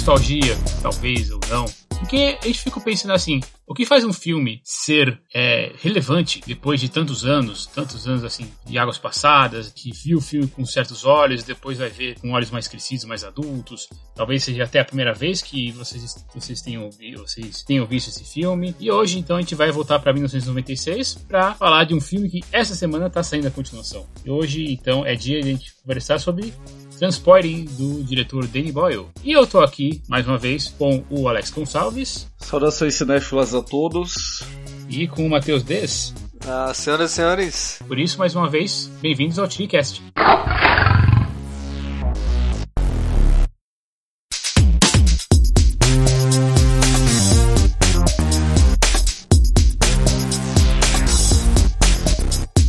[0.00, 1.66] nostalgia, talvez ou não.
[1.98, 6.80] Porque a gente fica pensando assim, o que faz um filme ser é, relevante depois
[6.80, 11.04] de tantos anos, tantos anos assim, de águas passadas, que viu o filme com certos
[11.04, 13.86] olhos, depois vai ver com olhos mais crescidos, mais adultos.
[14.16, 18.74] Talvez seja até a primeira vez que vocês, vocês, tenham, vocês tenham visto esse filme.
[18.80, 22.40] E hoje, então, a gente vai voltar para 1996 para falar de um filme que
[22.50, 24.08] essa semana está saindo a continuação.
[24.24, 26.54] E hoje, então, é dia de a gente conversar sobre
[27.00, 29.06] Transporting, do diretor Danny Boyle.
[29.24, 32.28] E eu tô aqui, mais uma vez, com o Alex Gonçalves.
[32.36, 34.42] Saudações cinéfilas a todos.
[34.86, 36.12] E com o Matheus Des.
[36.46, 37.80] Ah, senhoras e senhores.
[37.88, 40.02] Por isso, mais uma vez, bem-vindos ao TriCast.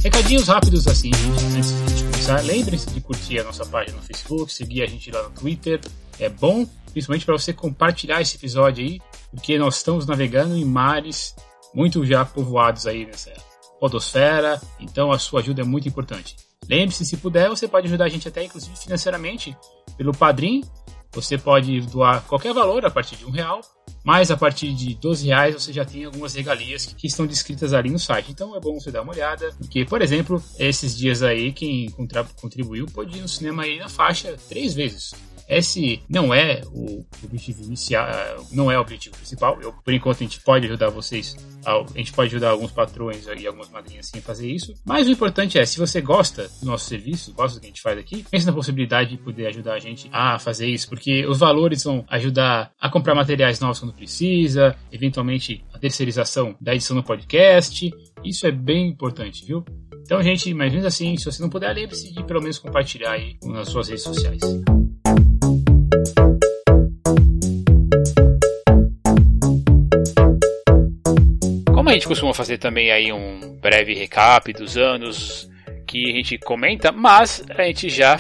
[0.02, 1.91] Recadinhos rápidos assim, gente, antes
[2.44, 5.80] Lembre-se de curtir a nossa página no Facebook, seguir a gente lá no Twitter.
[6.20, 11.36] É bom, principalmente para você compartilhar esse episódio aí, porque nós estamos navegando em mares
[11.74, 13.32] muito já povoados aí nessa
[13.80, 16.36] podosfera, então a sua ajuda é muito importante.
[16.70, 19.58] Lembre-se, se puder, você pode ajudar a gente até inclusive financeiramente
[19.98, 20.64] pelo Padrim.
[21.14, 23.60] Você pode doar qualquer valor a partir de um real,
[24.04, 27.90] mas a partir de 12 reais você já tem algumas regalias que estão descritas ali
[27.90, 28.32] no site.
[28.32, 31.92] Então é bom você dar uma olhada, porque, por exemplo, esses dias aí, quem
[32.40, 35.14] contribuiu pode ir no cinema aí na faixa três vezes.
[35.52, 38.08] Esse não é o objetivo inicial,
[38.54, 39.60] não é o objetivo principal.
[39.62, 41.36] Eu, por enquanto, a gente pode ajudar vocês,
[41.66, 44.74] a gente pode ajudar alguns patrões e algumas madrinhas assim a fazer isso.
[44.86, 47.82] Mas o importante é, se você gosta do nosso serviço, gosta do que a gente
[47.82, 51.40] faz aqui, pense na possibilidade de poder ajudar a gente a fazer isso, porque os
[51.40, 57.04] valores vão ajudar a comprar materiais novos quando precisa, eventualmente a terceirização da edição do
[57.04, 57.92] podcast.
[58.24, 59.66] Isso é bem importante, viu?
[60.02, 63.38] Então, gente, ou menos assim, se você não puder, lembre-se de pelo menos compartilhar aí
[63.44, 64.42] nas suas redes sociais.
[71.92, 75.50] A gente costuma fazer também aí um breve recap dos anos
[75.86, 78.18] que a gente comenta, mas a gente já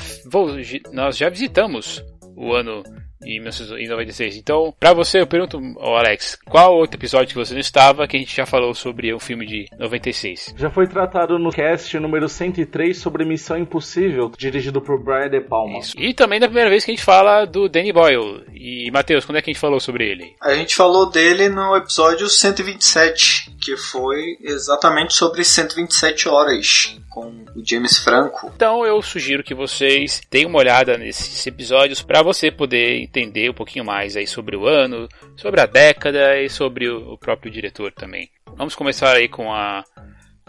[0.91, 2.03] nós já visitamos
[2.35, 2.83] o ano
[3.25, 4.37] em 1996.
[4.37, 8.17] Então, para você, eu pergunto, oh Alex, qual outro episódio que você não estava que
[8.17, 10.55] a gente já falou sobre o filme de 96?
[10.57, 15.79] Já foi tratado no cast número 103 sobre Missão Impossível, dirigido por Brian De Palma.
[15.79, 15.97] Isso.
[15.97, 18.43] E também da primeira vez que a gente fala do Danny Boyle.
[18.53, 20.35] E, Matheus, quando é que a gente falou sobre ele?
[20.41, 27.63] A gente falou dele no episódio 127, que foi exatamente sobre 127 horas com o
[27.63, 28.51] James Franco.
[28.55, 33.53] Então eu sugiro que vocês deem uma olhada nesses episódios para você poder entender um
[33.53, 38.29] pouquinho mais aí sobre o ano, sobre a década e sobre o próprio diretor também.
[38.55, 39.83] Vamos começar aí com a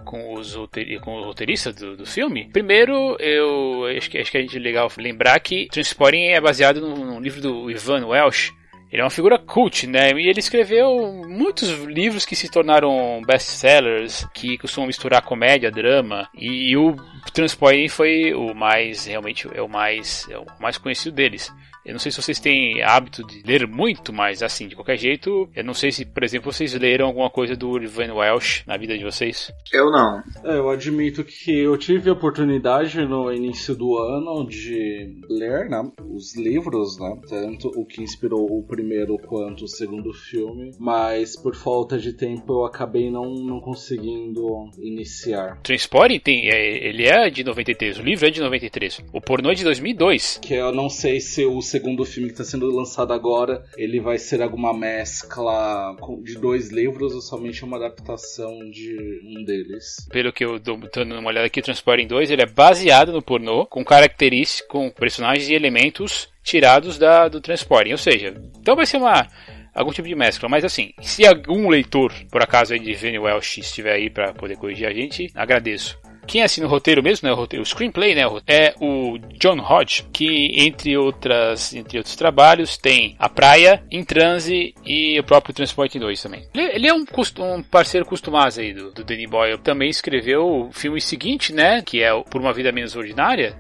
[0.04, 0.56] com os,
[1.00, 2.50] com o roteirista do, do, filme.
[2.52, 7.40] Primeiro, eu acho que, acho que é legal lembrar que Transporting é baseado num, livro
[7.40, 8.52] do Ivan Welsh,
[8.90, 10.10] ele é uma figura cult, né?
[10.10, 16.76] E ele escreveu muitos livros que se tornaram best-sellers, que costumam misturar comédia, drama, e
[16.76, 16.94] o
[17.32, 21.50] Transporting foi o mais, realmente, é o mais, é o mais conhecido deles.
[21.84, 25.48] Eu não sei se vocês têm hábito de ler muito, mas assim, de qualquer jeito,
[25.54, 28.97] eu não sei se, por exemplo, vocês leram alguma coisa do Irvine Welsh na vida
[28.97, 29.53] de vocês.
[29.72, 30.22] Eu não.
[30.44, 35.82] É, eu admito que eu tive a oportunidade no início do ano de ler, né,
[36.09, 41.56] os livros, né, tanto o que inspirou o primeiro quanto o segundo filme, mas por
[41.56, 45.59] falta de tempo eu acabei não, não conseguindo iniciar.
[45.62, 49.54] Transporting tem, é, ele é de 93, o livro é de 93, o pornô é
[49.54, 50.38] de 2002.
[50.43, 54.18] Que eu não sei se o segundo filme que está sendo lançado agora, ele vai
[54.18, 60.06] ser alguma mescla de dois livros ou somente uma adaptação de um deles?
[60.10, 63.64] Pelo que eu tô dando uma olhada aqui, Transporting 2, ele é baseado no pornô,
[63.64, 67.92] com características, com personagens e elementos tirados da, do Transporting.
[67.92, 69.26] Ou seja, então vai ser uma
[69.75, 70.50] algum tipo de mescla.
[70.50, 74.56] Mas assim, se algum leitor, por acaso, aí de Vene Welsh estiver aí para poder
[74.56, 75.98] corrigir a gente, agradeço.
[76.26, 80.04] Quem assina o roteiro mesmo, né, o, roteiro, o screenplay, né, é o John Hodge,
[80.12, 85.98] que entre outras, entre outros trabalhos tem A Praia, Em Transe e o próprio Transporte
[85.98, 86.46] 2 também.
[86.54, 87.04] Ele, ele é um,
[87.38, 89.58] um, parceiro costumado aí do, do Danny Boyle.
[89.58, 93.56] Também escreveu o filme seguinte, né, que é Por Uma Vida Menos Ordinária.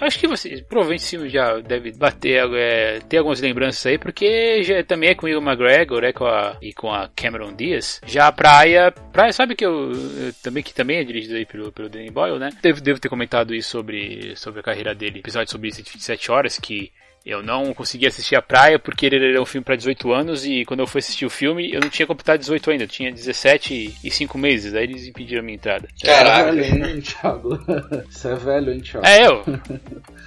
[0.00, 4.82] Acho que você, provavelmente filme já deve bater, é, ter algumas lembranças aí, porque já,
[4.82, 8.00] também é com o Will McGregor né, com a, e com a Cameron Diaz.
[8.06, 11.70] Já A Praia, Praia sabe que eu, eu também que também é dirigido aí pelo,
[11.70, 12.50] pelo Danny Danny Boyle, né?
[12.60, 16.92] Devo, devo ter comentado isso sobre, sobre a carreira dele, episódio sobre 127 horas, que
[17.24, 20.62] Eu não consegui assistir a praia porque ele era um filme para 18 anos e
[20.66, 23.96] quando eu fui assistir o filme eu não tinha completado 18 ainda, eu tinha 17
[24.04, 25.88] e 5 meses, aí eles impediram a minha entrada.
[26.02, 27.58] Caraca, é velho, hein, Thiago?
[28.10, 29.06] Você é velho, hein, Thiago?
[29.06, 29.42] É, eu.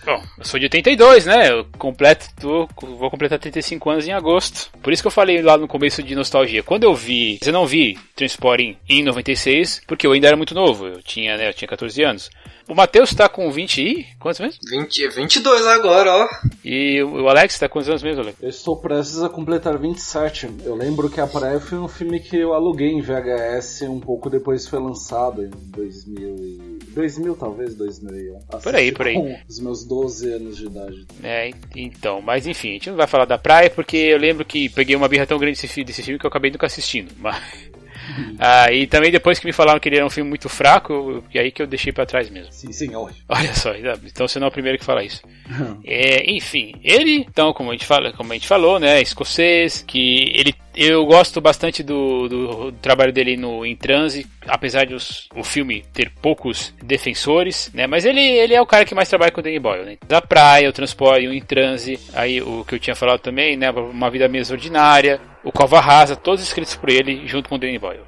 [0.06, 1.52] Bom, eu sou de 82, né?
[1.52, 4.72] Eu completo, tô, vou completar 35 anos em agosto.
[4.82, 6.64] Por isso que eu falei lá no começo de nostalgia.
[6.64, 10.88] Quando eu vi, eu não vi Transporting em 96, porque eu ainda era muito novo,
[10.88, 12.32] eu tinha, né, eu tinha 14 anos.
[12.68, 14.06] O Matheus tá com 20 e.
[14.20, 14.60] Quantos mesmo?
[14.70, 16.28] 20, 22 agora, ó.
[16.66, 18.38] E o Alex tá com quantos anos mesmo, Alex?
[18.42, 20.50] Eu estou prestes a completar 27.
[20.66, 24.30] Eu lembro que A Praia foi um filme que eu aluguei em VHS um pouco
[24.30, 26.80] depois foi lançado, em 2000 e...
[26.94, 28.40] 2000 talvez, 2001.
[28.62, 29.38] Por aí, por aí.
[29.48, 31.08] Os meus 12 anos de idade.
[31.24, 34.68] É, então, mas enfim, a gente não vai falar da praia porque eu lembro que
[34.70, 37.14] peguei uma birra tão grande desse, desse filme que eu acabei nunca assistindo.
[37.20, 37.77] Mas...
[38.40, 41.40] ah, e também depois que me falaram que ele era um filme muito fraco, e
[41.40, 42.52] aí que eu deixei para trás mesmo.
[42.52, 43.12] Sim, senhor.
[43.28, 45.22] Olha só, então você não é o primeiro que fala isso.
[45.86, 50.32] é, enfim, ele, então, como a gente fala, como a gente falou, né, escocês, que
[50.34, 55.28] ele eu gosto bastante do, do, do, trabalho dele no Em Transe, apesar de os,
[55.36, 57.88] o filme ter poucos defensores, né?
[57.88, 59.98] Mas ele, ele é o cara que mais trabalha com o Danny Boyle, né?
[60.08, 63.72] Da praia, o transporte, o Em Transe, aí o que eu tinha falado também, né?
[63.72, 67.80] Uma vida mesmo ordinária, o Cova Rasa, todos escritos por ele junto com o Danny
[67.80, 68.07] Boyle.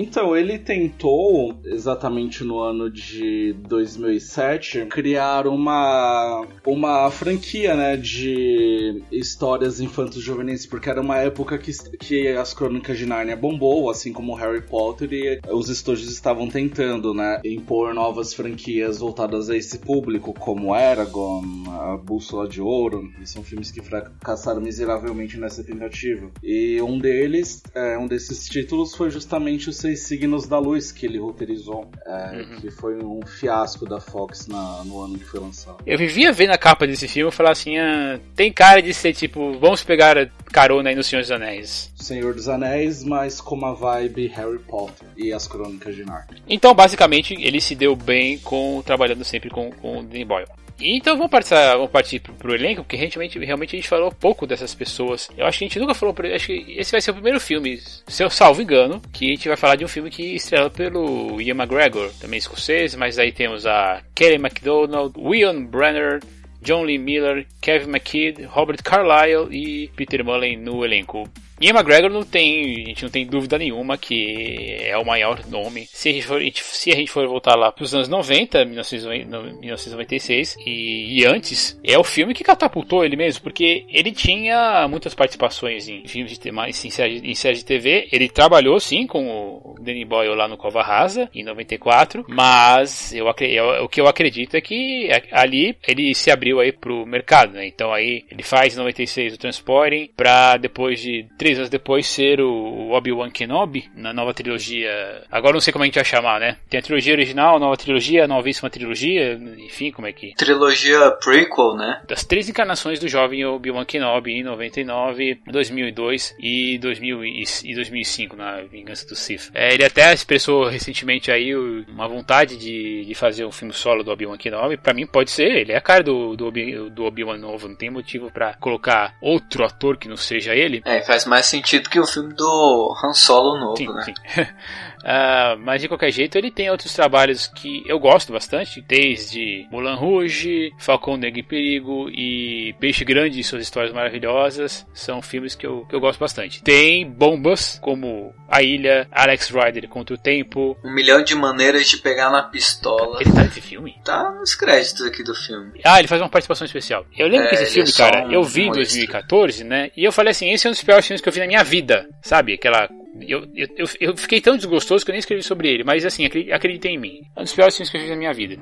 [0.00, 9.80] Então, ele tentou, exatamente no ano de 2007, criar uma, uma franquia, né, de histórias
[9.80, 14.36] infantos juvenis, porque era uma época que, que as Crônicas de Nárnia bombou, assim como
[14.36, 20.32] Harry Potter, e os estúdios estavam tentando, né, impor novas franquias voltadas a esse público,
[20.32, 26.30] como Eragon, a Bússola de Ouro, que são filmes que fracassaram miseravelmente nessa tentativa.
[26.40, 31.06] E um deles, é, um desses títulos foi justamente o Seis Signos da Luz, que
[31.06, 32.60] ele roteirizou, é, uhum.
[32.60, 35.78] que foi um fiasco da Fox na, no ano que foi lançado.
[35.86, 39.14] Eu vivia vendo a capa desse filme e falar assim: ah, tem cara de ser
[39.14, 41.92] tipo, vamos pegar carona aí no Senhor dos Anéis.
[41.96, 46.42] Senhor dos Anéis, mas com uma vibe Harry Potter e as Crônicas de Narnia.
[46.48, 50.48] Então, basicamente, ele se deu bem com trabalhando sempre com, com o Danny Boyle.
[50.80, 54.46] Então vamos partir, vamos partir pro, pro elenco, porque realmente, realmente a gente falou pouco
[54.46, 55.28] dessas pessoas.
[55.36, 56.14] Eu acho que a gente nunca falou.
[56.34, 59.48] Acho que esse vai ser o primeiro filme, se eu salvo engano, que a gente
[59.48, 63.66] vai falar de um filme que estrela pelo Ian McGregor, também escocês, mas aí temos
[63.66, 66.20] a Kelly MacDonald, William Brenner,
[66.62, 71.28] John Lee Miller, Kevin McKidd, Robert Carlyle e Peter Mullen no elenco.
[71.60, 75.88] Ian McGregor não tem, a gente não tem dúvida nenhuma que é o maior nome.
[75.92, 80.56] Se a gente for, se a gente for voltar lá para os anos 90, 1996
[80.64, 85.88] e, e, antes, é o filme que catapultou ele mesmo, porque ele tinha muitas participações
[85.88, 88.08] em filmes de tema, em séries em série de TV.
[88.12, 93.26] Ele trabalhou sim com o Danny Boyle lá no Cova Rasa em 94, mas eu,
[93.40, 97.66] eu, o que eu acredito é que ali ele se abriu aí pro mercado, né?
[97.66, 102.40] Então aí ele faz em 96 o Transporting para depois de três anos depois ser
[102.42, 105.22] o Obi-Wan Kenobi na nova trilogia.
[105.30, 106.58] Agora não sei como a gente vai chamar, né?
[106.68, 110.34] Tem a trilogia original, nova trilogia, novíssima trilogia, enfim, como é que.
[110.34, 112.02] Trilogia prequel, né?
[112.06, 118.60] Das três encarnações do jovem Obi-Wan Kenobi em 99, 2002 e, 2000 e 2005 na
[118.62, 119.50] Vingança do Sith.
[119.54, 124.10] É, ele até expressou recentemente aí uma vontade de, de fazer um filme solo do
[124.10, 124.76] Obi-Wan Kenobi.
[124.76, 127.76] Pra mim pode ser, ele é a cara do, do, Obi, do Obi-Wan novo, não
[127.76, 130.82] tem motivo para colocar outro ator que não seja ele.
[130.84, 134.04] É, faz mais mais sentido que o filme do Han Solo novo, sim, né?
[134.04, 134.14] Sim.
[135.02, 139.94] uh, mas de qualquer jeito, ele tem outros trabalhos que eu gosto bastante, desde Mulan
[139.94, 144.86] Rouge, Falcão Negro em Perigo e Peixe Grande e suas histórias maravilhosas.
[144.92, 146.62] São filmes que eu, que eu gosto bastante.
[146.62, 150.76] Tem bombas como A Ilha, Alex Rider contra o Tempo.
[150.84, 153.18] Um milhão de maneiras de pegar na pistola.
[153.20, 153.96] Ele tá nesse filme?
[154.04, 155.80] Tá nos créditos aqui do filme.
[155.84, 157.06] Ah, ele faz uma participação especial.
[157.16, 159.90] Eu lembro é, que esse filme, é cara, um, eu vi em 2014, né?
[159.96, 161.64] E eu falei assim: esse é um dos piores filmes que eu vi na minha
[161.64, 162.54] vida, sabe?
[162.54, 162.88] Aquela
[163.26, 166.94] eu, eu, eu, fiquei tão desgostoso que eu nem escrevi sobre ele, mas assim, acreditem
[166.94, 167.20] em mim.
[167.36, 168.56] É um dos piores filmes que eu fiz na minha vida.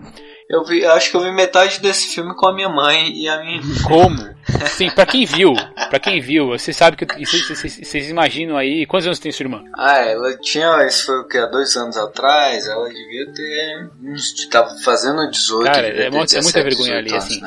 [0.49, 3.43] Eu vi, acho que eu vi metade desse filme com a minha mãe e a
[3.43, 3.61] minha.
[3.85, 4.17] Como?
[4.71, 5.55] Sim, pra quem viu,
[5.91, 7.05] pra quem viu, você sabe que.
[7.05, 8.87] Vocês imaginam aí.
[8.87, 9.65] Quantos anos tem sua irmã?
[9.77, 10.87] Ah, ela tinha.
[10.87, 11.37] Isso foi o que?
[11.37, 12.65] Há dois anos atrás?
[12.65, 13.91] Ela devia ter.
[14.05, 15.65] Uns, tava fazendo 18.
[15.65, 17.41] Cara, é, 17, é, muita vergonha ali, assim.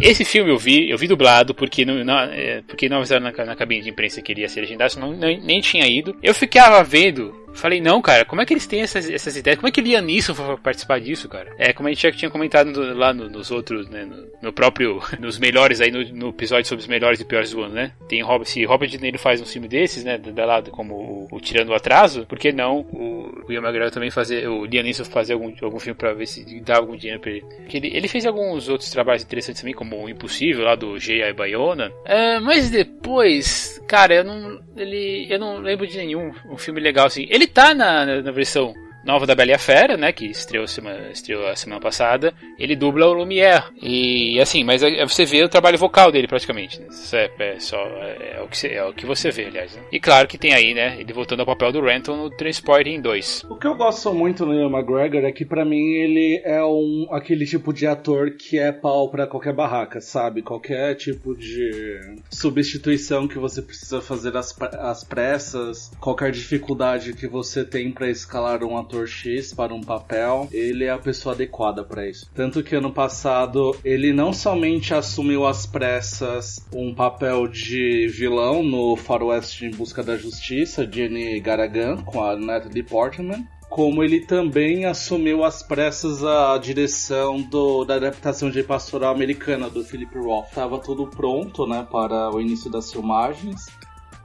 [0.00, 3.44] Esse filme eu vi, eu vi dublado, porque não, não, é, porque não avisaram na,
[3.44, 6.16] na cabine de imprensa que iria ser legendado, senão nem, nem tinha ido.
[6.22, 9.58] Eu ficava vendo Falei, não, cara, como é que eles têm essas, essas ideias?
[9.58, 11.54] Como é que Liam Neeson foi participar disso, cara?
[11.58, 14.52] É, como a gente já tinha comentado no, lá no, nos outros, né, no, no,
[14.52, 17.92] próprio, nos melhores aí, no, episódio sobre os melhores e piores do ano, né?
[18.08, 21.28] Tem Robert, se Robert De Niro faz um filme desses, né, da lado como o,
[21.30, 24.82] o, Tirando o Atraso, por que não o, o Ian McGregor também fazer, o Liam
[24.82, 27.40] Neeson fazer algum, algum filme pra ver se dá algum dinheiro pra ele?
[27.40, 31.32] Porque ele, ele fez alguns outros trabalhos interessantes também, como o Impossível, lá do J.I.
[31.32, 36.80] Bayona, é, mas depois, cara, eu não, ele, eu não lembro de nenhum um filme
[36.80, 37.26] legal assim.
[37.30, 38.74] Ele tá na, na, na versão
[39.04, 42.74] nova da Bela e a Fera, né, que estreou, semana, estreou a semana passada, ele
[42.74, 43.64] dubla o Lumière.
[43.80, 46.80] E assim, mas você vê o trabalho vocal dele praticamente.
[46.80, 46.86] Né?
[47.12, 49.76] É, é só é, é, o que você, é o que você vê, aliás.
[49.76, 49.82] Né?
[49.92, 53.44] E claro que tem aí, né, ele voltando ao papel do Renton no Transporting 2.
[53.50, 57.06] O que eu gosto muito no Ian McGregor é que para mim ele é um
[57.10, 60.42] aquele tipo de ator que é pau para qualquer barraca, sabe?
[60.42, 67.64] Qualquer tipo de substituição que você precisa fazer às, às pressas, qualquer dificuldade que você
[67.64, 71.82] tem para escalar um ator ator X para um papel, ele é a pessoa adequada
[71.82, 72.30] para isso.
[72.34, 78.96] Tanto que ano passado ele não somente assumiu às pressas um papel de vilão no
[78.96, 85.42] Faroeste em Busca da Justiça, Jenny Garagan, com a Natalie Portman, como ele também assumiu
[85.42, 90.48] às pressas a direção do, da adaptação de Pastoral Americana do Philip Roth.
[90.48, 93.66] Estava tudo pronto né, para o início das filmagens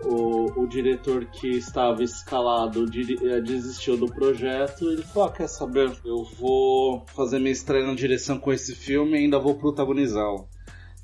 [0.03, 4.89] o, o diretor que estava escalado eh, desistiu do projeto.
[4.89, 5.91] Ele falou: ah, quer saber?
[6.05, 10.47] Eu vou fazer minha estreia na direção com esse filme e ainda vou protagonizá-lo.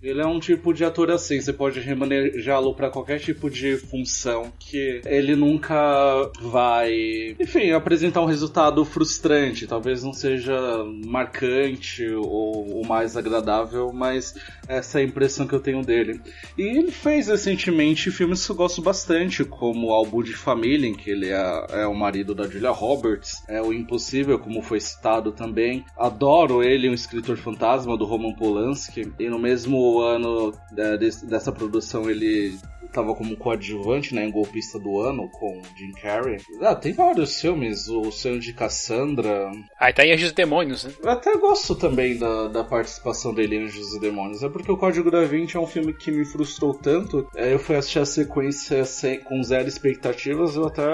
[0.06, 4.54] Ele é um tipo de ator assim, você pode remanejá-lo para qualquer tipo de função,
[4.60, 5.76] que ele nunca
[6.42, 10.56] vai, enfim, apresentar um resultado frustrante, talvez não seja
[11.06, 14.36] marcante ou o mais agradável, mas
[14.68, 16.22] essa é a impressão que eu tenho dele.
[16.58, 21.10] E ele fez recentemente filmes que eu gosto bastante, como Albu de Família, em que
[21.10, 25.86] ele é, é o marido da Julia Roberts, é o Impossível, como foi citado também.
[25.98, 32.10] Adoro ele, um escritor fantasma do Roman Polanski, e no mesmo ano é, dessa produção
[32.10, 32.58] ele
[32.96, 36.38] tava como coadjuvante né, em Golpista do Ano com Jim Carrey.
[36.62, 39.52] Ah, tem vários filmes, O Sonho de Cassandra.
[39.78, 40.94] Ah, tá em Anjos e Demônios, né?
[41.04, 44.44] Eu até gosto também da, da participação dele em Anjos e Demônios.
[44.44, 47.28] É porque o Código da Vinci é um filme que me frustrou tanto.
[47.36, 50.86] É, eu fui assistir a sequência sem, com zero expectativas, eu até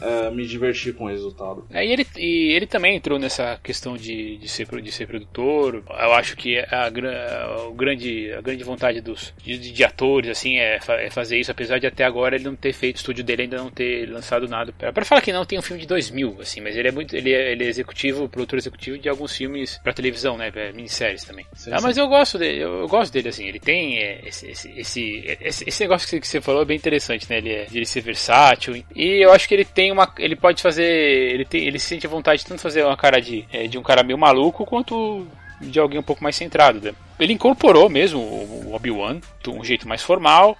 [0.00, 1.66] é, me diverti com o resultado.
[1.70, 5.82] É, e, ele, e ele também entrou nessa questão de, de, ser, de ser produtor.
[5.88, 10.58] Eu acho que a, a, a grande, a grande vontade dos, de, de atores assim,
[10.58, 13.24] é, é fazer fazer isso, apesar de até agora ele não ter feito, o estúdio
[13.24, 14.72] dele ainda não ter lançado nada.
[14.72, 17.32] para falar que não, tem um filme de 2000, assim, mas ele é muito, ele
[17.32, 21.46] é, ele é executivo, produtor executivo de alguns filmes para televisão, né, minisséries também.
[21.54, 21.84] Sim, ah, sim.
[21.84, 25.68] mas eu gosto dele, eu, gosto dele, assim, ele tem é, esse, esse, esse, esse,
[25.68, 28.84] esse negócio que você falou é bem interessante, né, ele é de ele ser versátil,
[28.94, 32.10] e eu acho que ele tem uma, ele pode fazer, ele tem, ele sente a
[32.10, 35.26] vontade de tanto fazer uma cara de, é, de um cara meio maluco, quanto
[35.60, 36.80] de alguém um pouco mais centrado.
[36.80, 36.94] Né?
[37.18, 40.56] Ele incorporou mesmo o Obi-Wan de um jeito mais formal,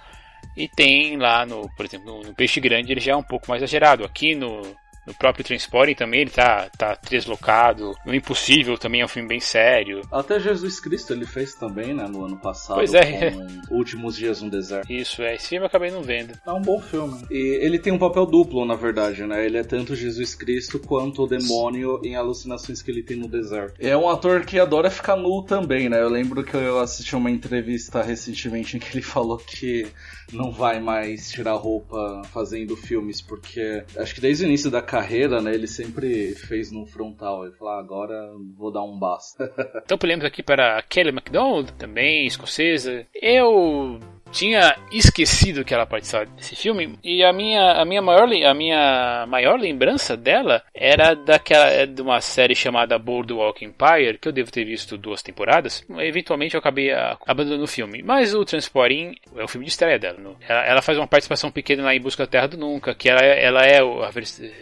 [0.55, 3.49] e tem lá no, por exemplo, no, no Peixe Grande ele já é um pouco
[3.49, 4.03] mais exagerado.
[4.03, 4.61] Aqui no,
[5.05, 7.95] no próprio Transporting também ele tá, tá deslocado.
[8.05, 10.01] No Impossível também é um filme bem sério.
[10.11, 12.77] Até Jesus Cristo ele fez também, né, no ano passado.
[12.77, 13.33] Pois é.
[13.69, 14.91] Últimos Dias no Deserto.
[14.91, 15.35] Isso, é.
[15.35, 16.33] Esse filme eu acabei não vendo.
[16.45, 17.21] É um bom filme.
[17.29, 19.45] E ele tem um papel duplo, na verdade, né?
[19.45, 23.75] Ele é tanto Jesus Cristo quanto o demônio em alucinações que ele tem no deserto.
[23.79, 26.01] É um ator que adora ficar nu também, né?
[26.01, 29.87] Eu lembro que eu assisti uma entrevista recentemente em que ele falou que
[30.31, 34.94] não vai mais tirar roupa fazendo filmes, porque acho que desde o início da carreira,
[35.41, 37.45] né, ele sempre fez no frontal.
[37.45, 39.51] Ele falou, ah, agora vou dar um basta.
[39.83, 43.05] então, podemos aqui para Kelly MacDonald, também escocesa.
[43.13, 43.99] Eu
[44.31, 49.25] tinha esquecido que ela participava desse filme e a minha a minha maior a minha
[49.27, 54.51] maior lembrança dela era daquela é, de uma série chamada Boardwalk Empire que eu devo
[54.51, 55.85] ter visto duas temporadas.
[55.99, 56.91] Eventualmente eu acabei
[57.25, 58.01] abandonando o filme.
[58.03, 61.51] Mas o Transporting é o filme de estreia dela no, ela, ela, faz uma participação
[61.51, 64.03] pequena lá em Busca da Terra do Nunca que ela, é, ela é o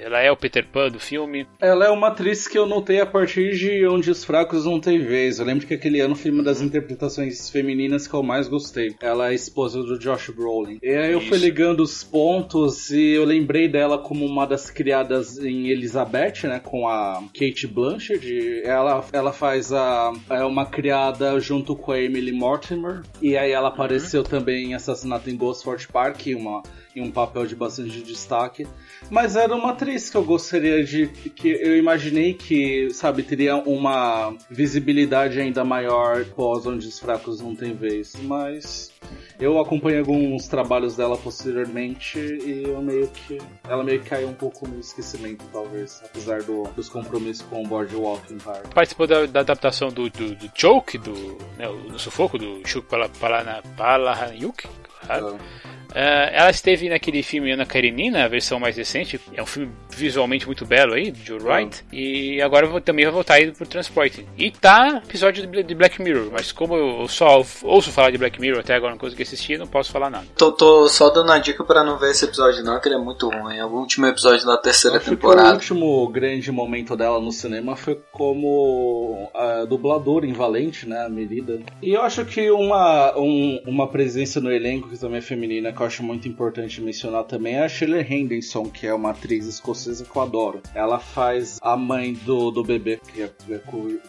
[0.01, 1.47] ela é o Peter Pan do filme.
[1.59, 4.99] Ela é uma atriz que eu notei a partir de Onde os Fracos Não Têm
[4.99, 5.39] Vez.
[5.39, 8.95] Eu lembro que aquele ano foi uma das interpretações femininas que eu mais gostei.
[9.01, 10.79] Ela é esposa do Josh Brolin.
[10.81, 11.29] E aí eu Isso.
[11.29, 16.59] fui ligando os pontos e eu lembrei dela como uma das criadas em Elizabeth, né?
[16.59, 18.61] Com a Kate Blanchett.
[18.65, 23.03] Ela, ela faz a, é uma criada junto com a Emily Mortimer.
[23.21, 24.27] E aí ela apareceu uhum.
[24.27, 26.63] também em Assassinato em Gosford Park, uma
[26.95, 28.67] em um papel de bastante destaque.
[29.09, 31.07] Mas era uma atriz que eu gostaria de.
[31.07, 37.55] que eu imaginei que, sabe, teria uma visibilidade ainda maior pós onde os fracos não
[37.55, 38.13] têm vez.
[38.21, 38.91] Mas
[39.39, 43.39] Eu acompanhei alguns trabalhos dela posteriormente e eu meio que.
[43.63, 47.67] Ela meio que caiu um pouco no esquecimento, talvez, apesar do, dos compromissos com o
[47.67, 48.67] Boardwalk Empire.
[48.73, 51.13] Participou da, da adaptação do, do, do Choke, do,
[51.57, 54.67] né, do sufoco, do Shuk Palahanyuk.
[54.67, 55.37] Pala, Uh,
[55.95, 59.19] ela esteve naquele filme Ana Karenina, a versão mais recente.
[59.33, 61.85] É um filme visualmente muito belo aí, de Joe Wright.
[61.91, 64.25] E agora também vai voltar aí pro Transporte.
[64.37, 68.59] E tá episódio de Black Mirror, mas como eu só ouço falar de Black Mirror
[68.59, 70.25] até agora, não consegui assistir, não posso falar nada.
[70.37, 72.99] Tô, tô só dando a dica para não ver esse episódio não, que ele é
[72.99, 73.57] muito ruim.
[73.57, 75.49] É o último episódio da terceira Acho temporada.
[75.49, 81.09] o último grande momento dela no cinema foi como a dubladora em Valente, né, a
[81.09, 81.59] Merida.
[81.81, 85.82] E eu acho que uma, um, uma presença no elenco que também é feminina, que
[85.83, 90.05] eu acho muito importante mencionar também é a Shirley Henderson, que é uma atriz escocesa
[90.05, 90.61] que eu adoro.
[90.73, 93.61] Ela faz a mãe do, do bebê, que, é, que, é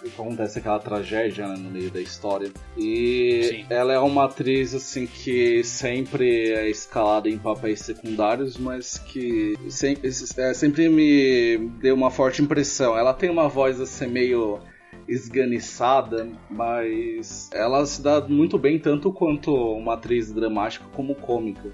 [0.08, 2.50] acontece aquela tragédia né, no meio da história.
[2.78, 3.66] E Sim.
[3.68, 10.08] ela é uma atriz assim que sempre é escalada em papéis secundários, mas que sempre,
[10.36, 12.96] é, sempre me deu uma forte impressão.
[12.96, 14.60] Ela tem uma voz assim meio
[15.08, 21.72] esganiçada, mas ela se dá muito bem tanto quanto uma atriz dramática como cômica.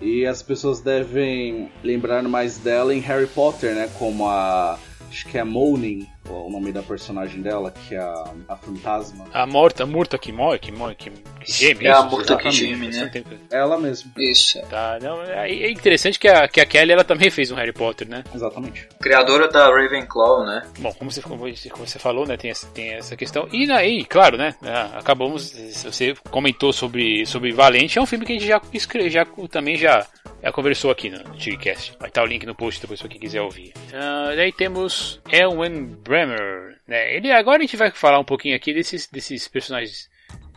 [0.00, 3.88] E as pessoas devem lembrar mais dela em Harry Potter, né?
[3.98, 4.78] Como a.
[5.08, 9.26] Acho que é Moaning, o nome da personagem dela, que é a, a fantasma.
[9.32, 11.86] A morta, a Murta que morre, que morre, que, que geme.
[11.86, 13.10] É a Murta que geme, né?
[13.50, 14.10] Ela mesma.
[14.16, 14.60] Isso.
[14.68, 17.72] Tá, não, é, é interessante que a, que a Kelly ela também fez um Harry
[17.72, 18.24] Potter, né?
[18.34, 18.88] Exatamente.
[19.00, 20.62] Criadora da Ravenclaw, né?
[20.78, 23.48] Bom, como você, como você falou, né, tem essa, tem essa questão.
[23.52, 25.52] E aí, claro, né, é, acabamos,
[25.82, 28.60] você comentou sobre, sobre Valente, é um filme que a gente já,
[29.08, 30.06] já também já
[30.44, 31.96] já conversou aqui no TiriCast.
[31.98, 33.72] Vai estar o link no post depois para quem quiser ouvir.
[33.88, 36.78] Uh, daí temos Elwin Bremer.
[36.86, 37.16] Né?
[37.16, 40.08] Ele, agora a gente vai falar um pouquinho aqui desses, desses personagens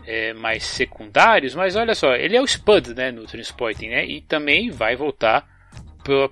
[0.05, 4.05] é, mais secundários, mas olha só, ele é o Spud né, no Transporting, né?
[4.05, 5.47] E também vai voltar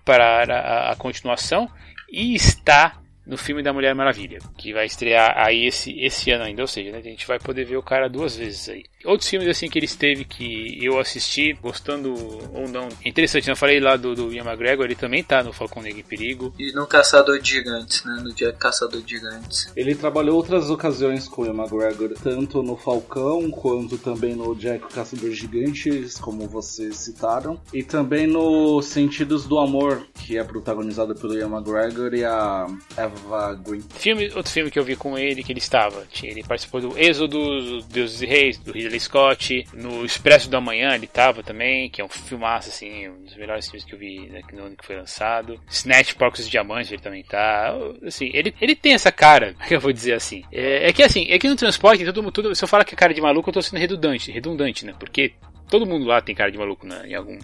[0.06, 1.70] para a, a continuação
[2.10, 6.62] e está no filme da Mulher Maravilha, que vai estrear aí esse, esse ano ainda,
[6.62, 8.84] ou seja, né, a gente vai poder ver o cara duas vezes aí.
[9.04, 12.14] Outros filmes assim que ele esteve que eu assisti, gostando
[12.54, 12.90] ou não.
[13.06, 16.04] Interessante, eu falei lá do, do Ian McGregor, ele também tá no Falcão Negro em
[16.04, 16.54] Perigo.
[16.58, 18.20] E no Caçador de Gigantes, né?
[18.24, 19.72] No dia Caçador de Gigantes.
[19.76, 24.86] Ele trabalhou outras ocasiões com o Ian McGregor, tanto no Falcão quanto também no Jack
[24.86, 27.62] o Caçador de Gigantes, como vocês citaram.
[27.72, 32.66] E também no Sentidos do Amor, que é protagonizado pelo Ian McGregor e a
[32.98, 33.15] Eva
[33.64, 33.84] Green.
[33.90, 36.06] Filme, outro filme que eu vi com ele, que ele estava.
[36.24, 39.68] Ele participou do Êxodo, Deuses e Reis, do Ridley Scott.
[39.74, 43.66] No Expresso da Manhã ele estava também, que é um filmaço, assim, um dos melhores
[43.66, 45.60] filmes que eu vi né, no ano que foi lançado.
[45.70, 47.74] Snatch, Porcos e Diamantes ele também tá.
[48.06, 50.44] Assim, ele, ele tem essa cara, que eu vou dizer assim.
[50.52, 52.98] É, é que assim, é que no transporte, todo, tudo, se eu falar que é
[52.98, 54.94] cara de maluco, eu tô sendo redundante, redundante, né?
[55.00, 55.34] Porque
[55.70, 57.38] Todo mundo lá tem cara de maluco né, em, algum,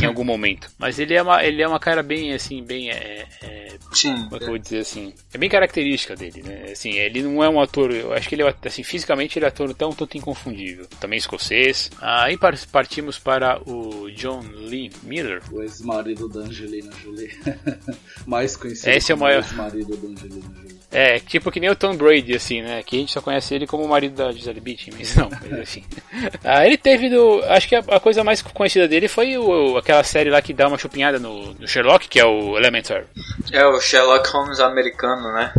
[0.00, 0.70] em algum momento.
[0.78, 2.90] Mas ele é uma, ele é uma cara bem, assim, bem.
[2.90, 4.14] É, é, Sim.
[4.24, 5.14] Como é que eu vou dizer assim?
[5.32, 6.70] É bem característica dele, né?
[6.72, 7.90] Assim, ele não é um ator.
[7.90, 10.86] Eu acho que ele é, assim, fisicamente ele é um ator tão tanto inconfundível.
[11.00, 11.90] Também escocês.
[12.00, 12.38] Aí
[12.70, 15.42] partimos para o John Lee Miller.
[15.52, 17.30] O ex-marido da Angelina Jolie.
[18.26, 19.42] Mais conhecido Esse é o maior...
[19.42, 20.75] ex-marido da Angelina Jolie.
[20.90, 22.82] É, tipo que nem o Tom Brady, assim, né?
[22.82, 25.60] Que a gente só conhece ele como o marido da Gisele Bündchen, mas não, mas
[25.60, 25.84] enfim.
[26.44, 30.04] ah, ele teve do acho que a, a, coisa mais conhecida dele foi o, aquela
[30.04, 33.04] série lá que dá uma chupinhada no, no, Sherlock, que é o Elementary.
[33.52, 35.52] É o Sherlock Holmes americano, né?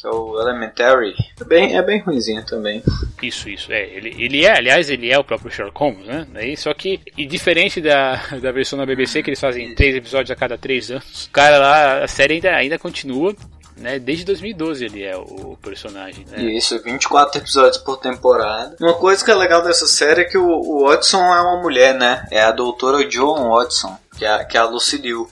[0.00, 1.14] Que é o Elementary.
[1.40, 2.82] É bem, é bem ruimzinho também.
[3.22, 3.72] Isso, isso.
[3.72, 6.26] É, ele, ele é, aliás, ele é o próprio Sherlock Holmes, né?
[6.34, 10.32] Aí, só que, e diferente da, da versão da BBC, que eles fazem três episódios
[10.32, 13.32] a cada três anos, o cara lá, a série ainda, ainda continua
[13.76, 13.98] né?
[13.98, 16.42] Desde 2012 ele é o personagem, né?
[16.42, 18.76] Isso, 24 episódios por temporada.
[18.80, 21.94] Uma coisa que é legal dessa série é que o, o Watson é uma mulher,
[21.94, 22.26] né?
[22.30, 25.28] É a doutora Joan Watson, que é, que é a Lucy Liu.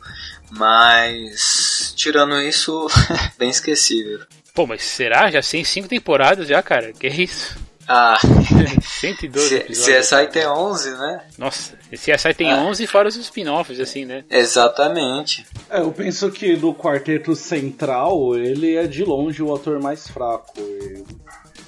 [0.51, 2.89] Mas, tirando isso,
[3.39, 4.21] bem esquecível.
[4.53, 5.31] Pô, mas será?
[5.31, 6.93] Já tem 5 temporadas já, cara?
[6.93, 7.57] Que isso?
[7.93, 10.07] Ah, 112 C episódios.
[10.07, 11.23] CSI tem 11, né?
[11.37, 12.59] Nossa, CSI tem ah.
[12.59, 14.25] 11 fora os spin-offs, assim, né?
[14.31, 15.45] Exatamente.
[15.69, 20.53] É, eu penso que do quarteto central, ele é de longe o ator mais fraco.
[20.61, 21.03] E,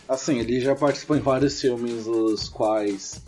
[0.09, 3.21] assim, ele já participou em vários filmes, os quais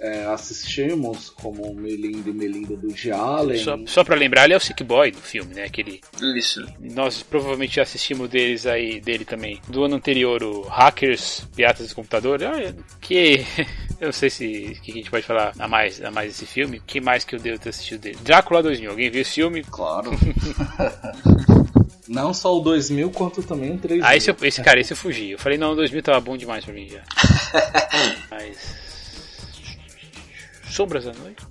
[0.00, 3.10] é, assistimos, como Melinda e Melinda do G.
[3.10, 3.58] Allen.
[3.58, 5.64] Só, só pra lembrar, ele é o Sick Boy do filme, né?
[5.64, 6.00] Aquele.
[6.36, 6.64] Isso.
[6.80, 9.60] Nós provavelmente assistimos deles aí, dele também.
[9.68, 12.40] Do ano anterior, o Hackers, Piratas do Computador.
[12.44, 13.44] Ah, que.
[14.00, 16.80] Eu não sei se que a gente pode falar a mais, a mais desse filme.
[16.86, 18.16] que mais que eu devo ter assistido dele?
[18.22, 18.90] Drácula 2000.
[18.92, 19.64] Alguém viu esse filme?
[19.64, 20.12] Claro.
[22.06, 24.06] Não só o 2000, quanto também o 3000.
[24.06, 25.32] Ah, esse, esse cara, esse eu fugi.
[25.32, 27.02] Eu falei, não, o 2000 tava bom demais pra mim já.
[28.30, 28.87] Mas.
[30.70, 31.46] Sombras da Noite?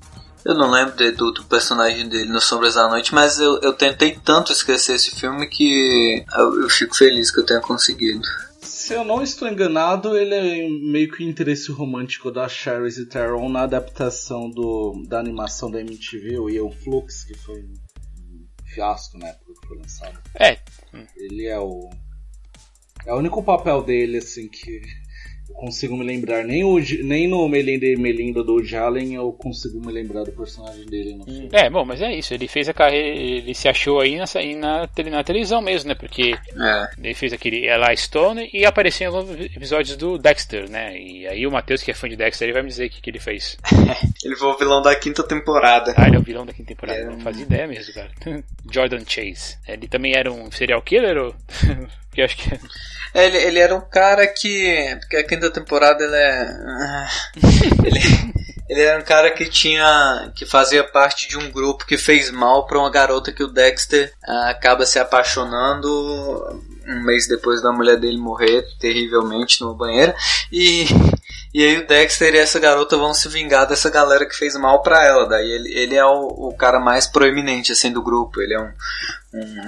[0.46, 3.74] Eu não lembro de, do, do, personagem dele no Sombras da Noite, mas eu, eu
[3.74, 8.26] tentei tanto esquecer esse filme que eu, eu fico feliz que eu tenha conseguido.
[8.62, 13.50] Se eu não estou enganado, ele é meio que o interesse romântico da Charlize Theron
[13.50, 17.74] na adaptação do, da animação da MTV, o Ian Flux, que foi um
[18.66, 20.18] fiasco na época que foi lançado.
[20.40, 20.60] É.
[21.18, 21.90] Ele é o.
[23.06, 24.82] É o único papel dele, assim, que
[25.58, 26.44] consigo me lembrar.
[26.44, 30.32] Nem, o, nem no Melinda e Melinda do Woody Allen eu consigo me lembrar do
[30.32, 31.50] personagem dele no filme.
[31.52, 32.34] É, bom, mas é isso.
[32.34, 33.08] Ele fez a carreira.
[33.08, 35.96] Ele se achou aí, nessa, aí na, na televisão mesmo, né?
[35.96, 36.88] Porque é.
[37.04, 40.98] ele fez aquele Ella Stone e apareceu em alguns episódios do Dexter, né?
[40.98, 43.02] E aí o Matheus, que é fã de Dexter, ele vai me dizer o que,
[43.02, 43.58] que ele fez.
[44.24, 45.94] ele foi o vilão da quinta temporada.
[45.98, 47.00] Ah, ele é o vilão da quinta temporada.
[47.00, 47.06] É.
[47.06, 48.12] Não fazia ideia mesmo, cara.
[48.72, 49.58] Jordan Chase.
[49.68, 51.36] Ele também era um serial killer ou.
[52.10, 52.60] Porque acho que.
[53.14, 54.98] Ele, ele era um cara que.
[55.00, 56.42] Porque a quinta temporada ele é.
[56.42, 57.10] Ah,
[57.84, 58.00] ele,
[58.70, 60.32] ele era um cara que tinha.
[60.36, 64.14] que fazia parte de um grupo que fez mal para uma garota que o Dexter
[64.28, 70.14] uh, acaba se apaixonando um mês depois da mulher dele morrer terrivelmente no banheiro.
[70.52, 70.86] E,
[71.58, 74.80] e aí o Dexter e essa garota vão se vingar dessa galera que fez mal
[74.84, 75.28] pra ela.
[75.28, 78.40] Daí ele, ele é o, o cara mais proeminente assim do grupo.
[78.40, 78.72] Ele é um,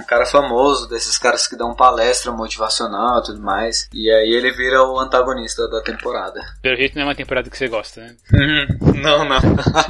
[0.00, 3.88] um cara famoso, desses caras que dão palestra motivacional e tudo mais.
[3.92, 6.40] E aí ele vira o antagonista da temporada.
[6.62, 8.16] Pelo jeito não é uma temporada que você gosta, né?
[9.02, 9.40] não, não.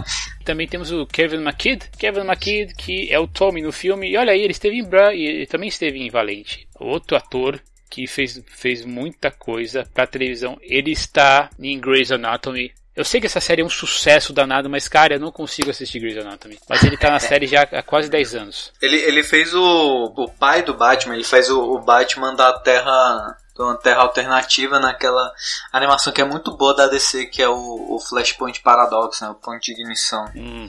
[0.43, 1.91] Também temos o Kevin McKidd.
[1.99, 4.11] Kevin McKidd, que é o Tommy no filme.
[4.11, 6.67] E olha aí, ele esteve em Bra e também esteve em Valente.
[6.79, 10.57] Outro ator que fez, fez muita coisa pra televisão.
[10.63, 12.73] Ele está em Grey's Anatomy.
[12.95, 15.99] Eu sei que essa série é um sucesso danado, mas cara, eu não consigo assistir
[15.99, 16.59] Grey's Anatomy.
[16.69, 18.73] Mas ele tá na série já há quase 10 anos.
[18.81, 23.37] Ele, ele fez o, o pai do Batman, ele faz o, o Batman da Terra
[23.63, 25.33] uma terra alternativa naquela
[25.73, 29.29] animação que é muito boa da DC, que é o, o Flashpoint Paradox, né?
[29.29, 30.25] O ponto de ignição.
[30.35, 30.69] Hum.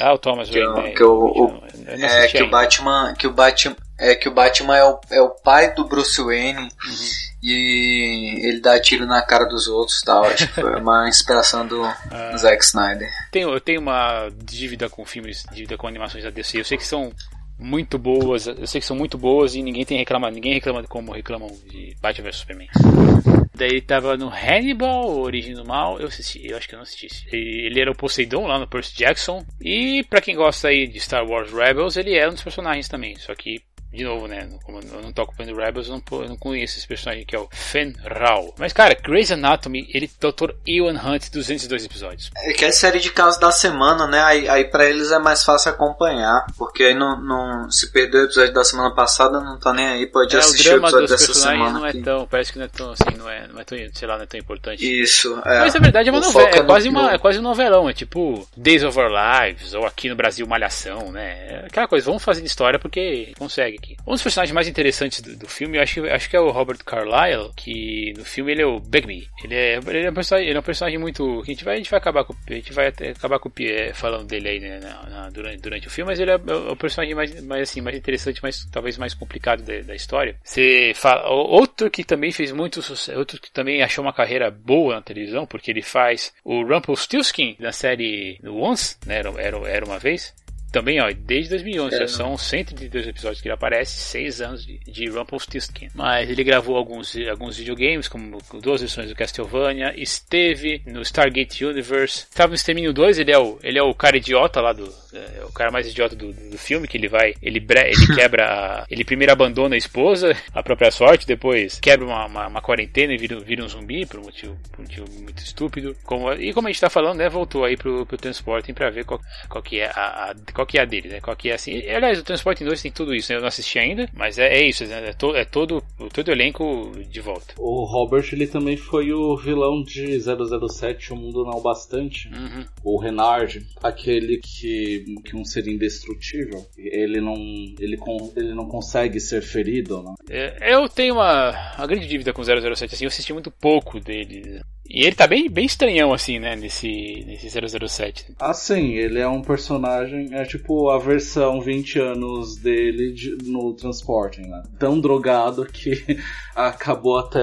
[0.00, 3.32] Ah, o Thomas que, Wayne, é, que, o, o, é, que o Batman, que o
[3.32, 6.62] Batman, é que o Batman é o, é o pai do Bruce Wayne.
[6.62, 10.24] Uhum e ele dá tiro na cara dos outros tal.
[10.24, 13.10] Acho que foi uma inspiração do ah, Zack Snyder.
[13.32, 16.60] Tenho, eu tenho uma dívida com filmes, dívida com animações da DC.
[16.60, 17.12] Eu sei que são
[17.58, 21.12] muito boas, eu sei que são muito boas e ninguém tem reclamado, ninguém reclama como
[21.12, 22.68] reclamam de Batman vs Superman.
[23.54, 27.08] Daí tava no Hannibal, Origem do Mal, eu assisti, eu acho que eu não assisti.
[27.30, 29.44] Ele era o Poseidon lá no Percy Jackson.
[29.60, 33.14] E para quem gosta aí de Star Wars Rebels, ele era um dos personagens também,
[33.16, 33.60] só que
[33.92, 34.48] de novo, né?
[34.64, 37.38] Como eu não tô acompanhando Rebels, eu não, eu não conheço esse personagem que é
[37.38, 38.54] o Fen Rao.
[38.58, 40.52] Mas, cara, Grey's Anatomy, ele Dr.
[40.66, 42.30] Ewan Hunt, 202 episódios.
[42.36, 44.22] É que é série de casos da semana, né?
[44.22, 46.46] Aí, aí pra eles é mais fácil acompanhar.
[46.56, 50.06] Porque aí não, não se perdeu o episódio da semana passada, não tá nem aí,
[50.06, 51.70] pode é, assistir o, o episódio dessa semana.
[51.70, 52.02] não é aqui.
[52.02, 54.22] tão, parece que não é tão assim, não é, não é tão, sei lá, não
[54.22, 55.02] é tão importante.
[55.02, 55.60] Isso, é.
[55.60, 57.92] Mas na verdade é uma novela, é, é quase, uma, é quase um novelão, é
[57.92, 61.32] tipo Days of Our Lives, ou aqui no Brasil Malhação, né?
[61.48, 63.96] É aquela coisa, vamos fazer história porque consegue aqui.
[64.06, 66.78] Um dos personagens mais interessantes do, do filme, eu acho, acho que é o Robert
[66.84, 69.28] Carlyle, que no filme ele é o Begme.
[69.42, 71.42] Ele é, ele é, um, personagem, ele é um personagem muito.
[71.44, 73.92] Que a gente vai, a gente vai acabar com, a gente vai acabar com, é,
[73.92, 76.76] falando dele aí né, na, na, durante, durante o filme, mas ele é, é o
[76.76, 80.36] personagem mais, mais, assim, mais interessante, mais, talvez mais complicado da, da história.
[80.42, 84.94] Você fala, outro que também fez muito sucesso, outro que também achou uma carreira boa
[84.94, 89.98] na televisão, porque ele faz o Rumpelstiltskin na série Once, né, era, era, era uma
[89.98, 90.34] vez.
[90.72, 94.78] Também, ó, desde 2011, é, já são 132 episódios que ele aparece, 6 anos de,
[94.78, 95.90] de Rumpelstiltskin.
[95.94, 102.26] Mas ele gravou alguns, alguns videogames, como duas versões do Castlevania, esteve no Stargate Universe,
[102.30, 105.44] estava no Extermínio 2, ele é o, ele é o cara idiota lá do, é,
[105.44, 108.86] o cara mais idiota do, do filme, que ele vai, ele, bre, ele quebra, a,
[108.90, 113.16] ele primeiro abandona a esposa, a própria sorte, depois quebra uma, uma, uma quarentena e
[113.16, 115.96] vira, vira um zumbi, por um motivo, por um motivo muito estúpido.
[116.04, 119.04] Como, e como a gente tá falando, né, voltou aí pro, pro Transporting pra ver
[119.04, 121.20] qual, qual que é a, a qual que é a dele, né?
[121.20, 121.78] Qual que é assim.
[121.88, 123.38] Aliás, o Transporting 2 tem tudo isso, né?
[123.38, 125.10] Eu não assisti ainda, mas é, é isso, né?
[125.10, 127.54] É, to, é todo, todo o elenco de volta.
[127.58, 132.28] O Robert, ele também foi o vilão de 007, O Mundo Não Bastante.
[132.28, 132.64] Uhum.
[132.84, 137.34] O Renard, aquele que, que um ser indestrutível, ele não,
[137.78, 140.14] ele, com, ele não consegue ser ferido, né?
[140.30, 144.60] É, eu tenho uma, uma grande dívida com 007, assim, eu assisti muito pouco dele.
[144.88, 148.26] E ele tá bem, bem estranhão, assim, né, nesse, nesse 007.
[148.38, 153.72] Ah, sim, ele é um personagem, é tipo a versão 20 anos dele de, no
[153.74, 154.62] Transporting, né?
[154.78, 155.92] Tão drogado que
[156.54, 157.40] acabou até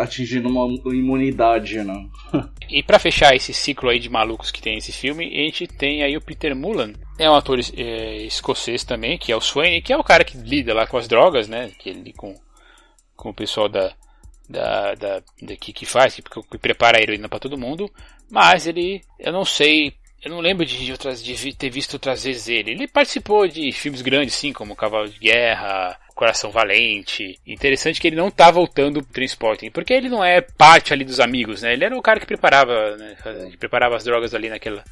[0.00, 2.06] atingindo uma imunidade, né?
[2.70, 6.02] e para fechar esse ciclo aí de malucos que tem esse filme, a gente tem
[6.02, 6.92] aí o Peter Mullan.
[7.18, 10.38] É um ator é, escocês também, que é o Swain, que é o cara que
[10.38, 11.70] lida lá com as drogas, né?
[11.78, 12.34] Que ele com,
[13.14, 13.92] com o pessoal da
[14.50, 17.90] da, da, da que, que faz, que, que prepara a heroína para todo mundo,
[18.30, 22.46] mas ele, eu não sei eu não lembro de, outras, de ter visto outras vezes
[22.46, 22.72] ele.
[22.72, 27.40] Ele participou de filmes grandes, sim, como Cavalo de Guerra, Coração Valente.
[27.46, 31.20] Interessante que ele não tá voltando pro Transporting, porque ele não é parte ali dos
[31.20, 31.72] amigos, né?
[31.72, 33.16] Ele era o cara que preparava, né?
[33.50, 34.84] Que preparava as drogas ali naquela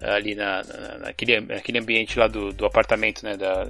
[0.00, 3.36] ali na, na, naquele, naquele ambiente lá do, do apartamento, né?
[3.36, 3.68] Da,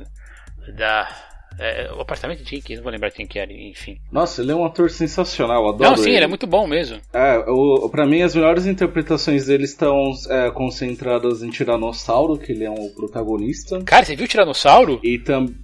[0.68, 2.76] da é, o apartamento de quem?
[2.76, 3.98] Não vou lembrar quem que era, enfim.
[4.10, 6.16] Nossa, ele é um ator sensacional, adoro Não, sim, ele.
[6.16, 7.00] ele é muito bom mesmo.
[7.12, 12.64] É, o, pra mim as melhores interpretações dele estão é, concentradas em Tiranossauro, que ele
[12.64, 13.82] é um protagonista.
[13.84, 15.00] Cara, você viu Tiranossauro?
[15.02, 15.54] E também...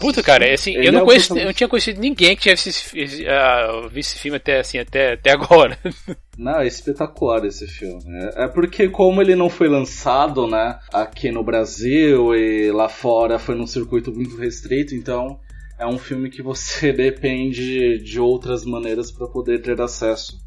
[0.00, 2.70] Puta, cara, é assim, eu não, é conheço, eu não tinha conhecido ninguém que tivesse
[2.70, 5.78] visto, uh, visto esse filme até, assim, até, até agora.
[6.36, 8.00] Não, é espetacular esse filme.
[8.06, 13.40] É, é porque como ele não foi lançado, né, aqui no Brasil e lá fora
[13.40, 15.40] foi num circuito muito restrito, então
[15.76, 20.38] é um filme que você depende de outras maneiras para poder ter acesso.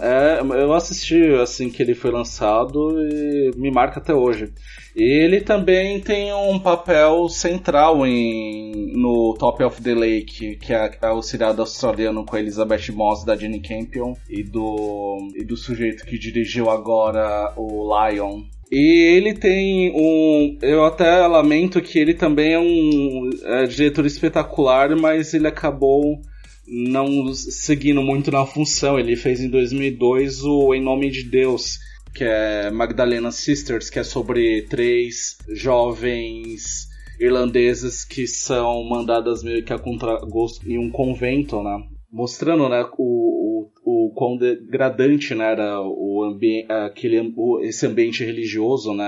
[0.00, 4.52] É, eu assisti assim que ele foi lançado e me marca até hoje.
[4.94, 11.10] Ele também tem um papel central em, no Top of the Lake, que é, é
[11.10, 16.06] o seriado australiano com a Elizabeth Moss da Jenny Campion e do, e do sujeito
[16.06, 18.42] que dirigiu agora o Lion.
[18.70, 20.58] E ele tem um.
[20.62, 26.20] Eu até lamento que ele também é um é, diretor espetacular, mas ele acabou
[26.66, 28.98] não seguindo muito na função.
[28.98, 31.78] Ele fez em 2002 o Em Nome de Deus,
[32.14, 39.72] que é Magdalena Sisters, que é sobre três jovens irlandesas que são mandadas meio que
[39.72, 41.84] a contragosto em um convento, né?
[42.10, 48.24] Mostrando, né, o, o, o quão degradante né, era o ambiente, aquele, o, esse ambiente
[48.24, 49.04] religioso, né?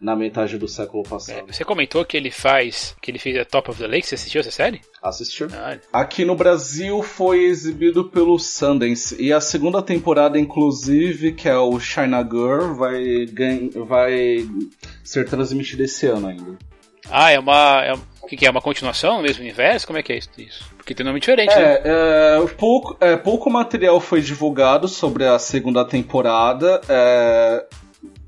[0.00, 1.38] Na metade do século passado.
[1.38, 4.14] É, você comentou que ele faz, que ele fez a Top of the Lake, você
[4.14, 4.80] assistiu essa série?
[5.02, 5.48] Assistiu.
[5.52, 11.58] Ah, Aqui no Brasil foi exibido pelo Sundance e a segunda temporada, inclusive, que é
[11.58, 13.26] o China Girl, vai,
[13.86, 14.48] vai
[15.04, 16.58] ser transmitida esse ano ainda.
[17.10, 17.84] Ah, é uma.
[17.84, 18.50] É, o que, que, é?
[18.50, 19.86] Uma continuação no mesmo universo?
[19.86, 20.30] Como é que é isso?
[20.76, 21.80] Porque tem nome diferente, é, né?
[21.84, 26.80] É, pouco, é, pouco material foi divulgado sobre a segunda temporada.
[26.88, 27.66] É,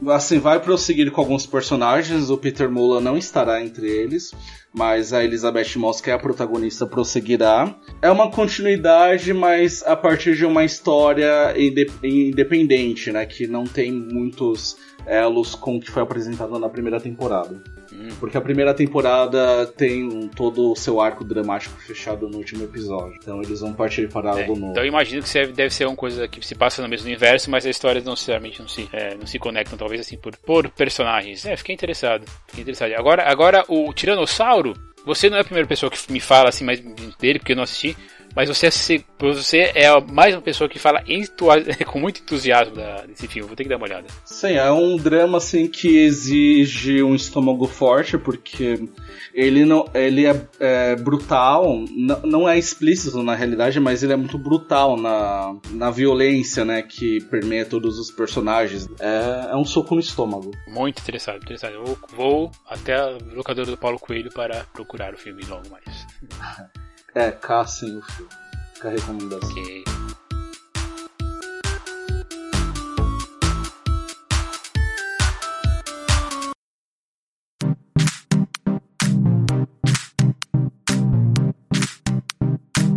[0.09, 4.33] assim, vai prosseguir com alguns personagens, o Peter Mullan não estará entre eles,
[4.73, 7.75] mas a Elizabeth Moss, que é a protagonista, prosseguirá.
[8.01, 11.55] É uma continuidade, mas a partir de uma história
[12.03, 17.63] independente, né, que não tem muitos elos com o que foi apresentado na primeira temporada.
[17.93, 18.09] Hum.
[18.19, 23.19] Porque a primeira temporada tem todo o seu arco dramático fechado no último episódio.
[23.23, 24.73] Então eles vão partir para é, algo novo.
[24.73, 27.67] Então eu imagino que deve ser uma coisa que se passa no mesmo universo, mas
[27.67, 31.45] as histórias não necessariamente não se, é, não se conectam, talvez assim, por, por personagens.
[31.45, 32.25] É, fiquei interessado.
[32.47, 32.93] Fiquei interessado.
[32.95, 34.75] Agora, agora o Tiranossauro,
[35.05, 36.81] você não é a primeira pessoa que me fala assim mais
[37.21, 37.97] dele, porque eu não assisti.
[38.35, 41.03] Mas você, é você é mais uma pessoa que fala
[41.87, 43.47] com muito entusiasmo da, desse filme.
[43.47, 44.07] Vou ter que dar uma olhada.
[44.25, 48.89] Sim, é um drama assim que exige um estômago forte, porque
[49.35, 51.85] ele não ele é, é brutal,
[52.25, 57.21] não é explícito na realidade, mas ele é muito brutal na, na violência, né, que
[57.31, 58.89] permeia todos os personagens.
[58.99, 60.51] É, é um soco no estômago.
[60.69, 61.75] Muito interessado, interessado.
[61.75, 66.07] Eu vou até a locadora do Paulo Coelho para procurar o filme logo mais.
[67.15, 68.31] É, caçem o filme.
[68.75, 69.51] Fica a recomendação.
[69.51, 69.85] Ok.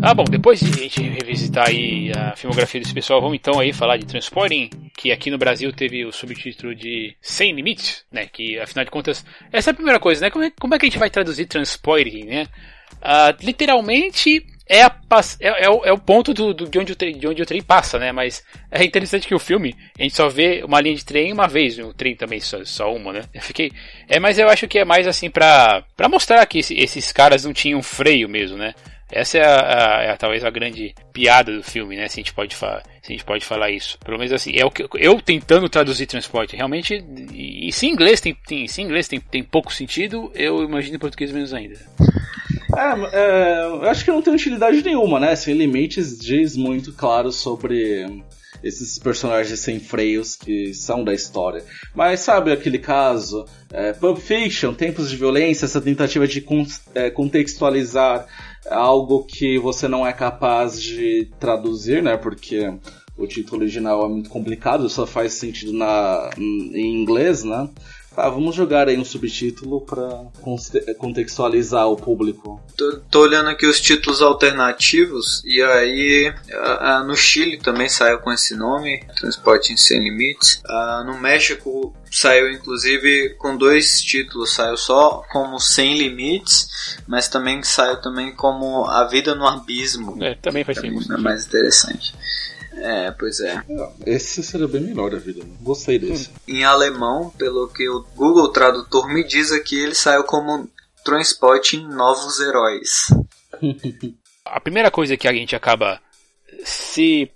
[0.08, 3.74] Ah, bom, depois de a gente revisitar aí a filmografia desse pessoal, vamos então aí
[3.74, 8.28] falar de Transporting, que aqui no Brasil teve o subtítulo de Sem Limites, né?
[8.28, 10.30] Que afinal de contas, essa é a primeira coisa, né?
[10.30, 12.48] Como é, como é que a gente vai traduzir Transporting, né?
[13.02, 14.96] Uh, literalmente é, a,
[15.40, 17.46] é, é, o, é, o, ponto do, do, de, onde o trem, de onde o
[17.46, 18.12] trem passa, né?
[18.12, 21.48] Mas é interessante que o filme, a gente só vê uma linha de trem uma
[21.48, 23.22] vez, o trem também só, só uma, né?
[23.34, 23.72] Eu fiquei.
[24.10, 27.46] É, mas eu acho que é mais assim pra, pra mostrar que esse, esses caras
[27.46, 28.74] não tinham freio mesmo, né?
[29.12, 32.08] Essa é, a, a, é a, talvez a grande piada do filme, né?
[32.08, 34.00] Se a gente pode falar, se a gente pode falar isso.
[34.00, 36.56] Pelo menos assim, é o que eu tentando traduzir transporte.
[36.56, 40.96] Realmente, e, e se inglês tem, tem, se inglês tem, tem pouco sentido, eu imagino
[40.96, 41.80] em português menos ainda.
[42.78, 45.36] É, é, eu acho que não tem utilidade nenhuma, né?
[45.36, 48.24] Sem Limites diz muito claro sobre
[48.64, 51.64] esses personagens sem freios que são da história.
[51.94, 53.46] Mas sabe aquele caso?
[53.72, 58.26] É, Pulp Fiction, Tempos de Violência, essa tentativa de con é, contextualizar
[58.70, 62.18] algo que você não é capaz de traduzir, né?
[62.18, 62.74] Porque
[63.18, 67.70] o título original é muito complicado, só faz sentido na, em inglês, né?
[68.18, 70.26] Ah, vamos jogar aí um subtítulo pra
[70.98, 72.62] contextualizar o público.
[72.78, 78.20] Tô, tô olhando aqui os títulos alternativos e aí a, a, no Chile também saiu
[78.20, 80.62] com esse nome, Transporte Sem Limites.
[80.66, 87.62] A, no México saiu inclusive com dois títulos, saiu só como Sem Limites, mas também
[87.64, 90.24] saiu também como A Vida no Abismo.
[90.24, 91.14] É, também faz sentido.
[91.14, 92.14] É mais interessante.
[92.86, 93.64] É, pois é.
[94.06, 95.44] Esse seria bem melhor a vida.
[95.44, 95.50] Né?
[95.62, 96.30] Gostei desse.
[96.48, 100.70] Em alemão, pelo que o Google Tradutor me diz aqui, ele saiu como
[101.04, 103.08] Transporting Novos Heróis.
[104.46, 106.00] a primeira coisa que a gente acaba
[106.64, 107.32] se,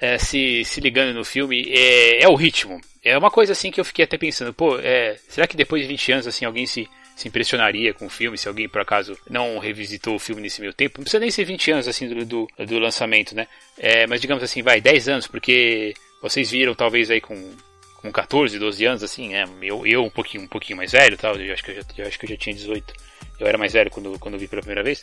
[0.00, 2.80] é, se, se ligando no filme é, é o ritmo.
[3.02, 5.88] É uma coisa assim que eu fiquei até pensando, pô, é, será que depois de
[5.88, 9.58] 20 anos assim alguém se se impressionaria com o filme, se alguém por acaso não
[9.58, 10.98] revisitou o filme nesse meio tempo.
[10.98, 13.48] Não precisa nem ser 20 anos assim do, do, do lançamento, né?
[13.78, 17.54] É, mas digamos assim, vai, 10 anos, porque vocês viram talvez aí com,
[18.02, 21.34] com 14, 12 anos, assim, é, eu, eu um pouquinho, um pouquinho mais velho, tal,
[21.36, 22.92] eu acho que eu já, eu acho que eu já tinha 18.
[23.40, 25.02] Eu era mais velho quando, quando vi pela primeira vez.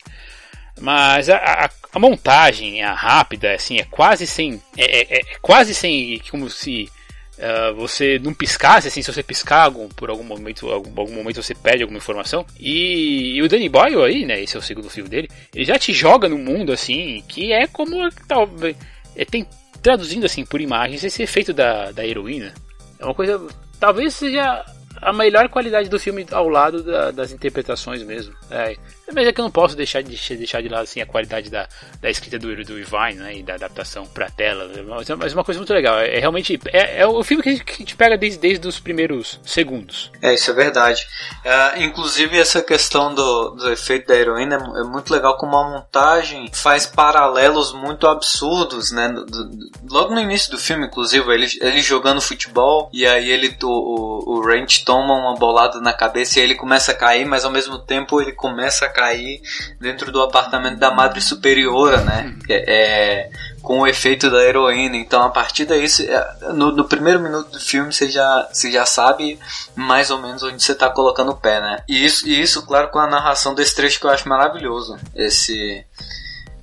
[0.79, 4.61] Mas a, a, a montagem, a rápida, assim, é quase sem.
[4.77, 6.19] É, é, é quase sem.
[6.29, 6.91] Como se
[7.33, 11.41] Uh, você não piscasse, assim, se você piscar algum, por algum momento, algum, algum, momento
[11.41, 12.45] você perde alguma informação.
[12.59, 15.79] E, e, o Danny Boyle aí, né, esse é o segundo filme dele, ele já
[15.79, 18.77] te joga no mundo, assim, que é como, talvez,
[19.15, 19.47] é, tem,
[19.81, 22.53] traduzindo, assim, por imagens, esse efeito da, da heroína.
[22.99, 23.41] É uma coisa,
[23.79, 24.63] talvez seja
[25.01, 28.33] a melhor qualidade do filme ao lado da, das interpretações mesmo.
[28.49, 28.77] É,
[29.11, 31.67] mas é que eu não posso deixar de, deixar de lado assim, a qualidade da,
[32.01, 34.69] da escrita do, do Irvine né, e da adaptação pra tela.
[34.87, 35.99] Mas é, é uma coisa muito legal.
[35.99, 36.59] É, é realmente.
[36.67, 40.11] É, é, o filme que a gente, pega desde, desde os primeiros segundos.
[40.21, 41.07] É, isso é verdade.
[41.43, 46.49] É, inclusive, essa questão do, do efeito da heroína é, muito legal como a montagem
[46.53, 49.09] faz paralelos muito absurdos, né?
[49.09, 53.55] Do, do, logo no início do filme, inclusive, ele, ele jogando futebol e aí ele
[53.63, 57.51] o, o, Ranch toma uma bolada na cabeça e ele começa a cair, mas ao
[57.51, 59.41] mesmo tempo ele começa a cair
[59.79, 62.35] dentro do apartamento da Madre Superiora, né?
[62.47, 63.29] É, é,
[63.61, 64.97] com o efeito da heroína.
[64.97, 68.85] Então, a partir daí, é, no, no, primeiro minuto do filme, você já, você já
[68.85, 69.39] sabe
[69.75, 71.83] mais ou menos onde você está colocando o pé, né?
[71.87, 74.97] E isso, e isso, claro, com a narração desse trecho que eu acho maravilhoso.
[75.15, 75.85] Esse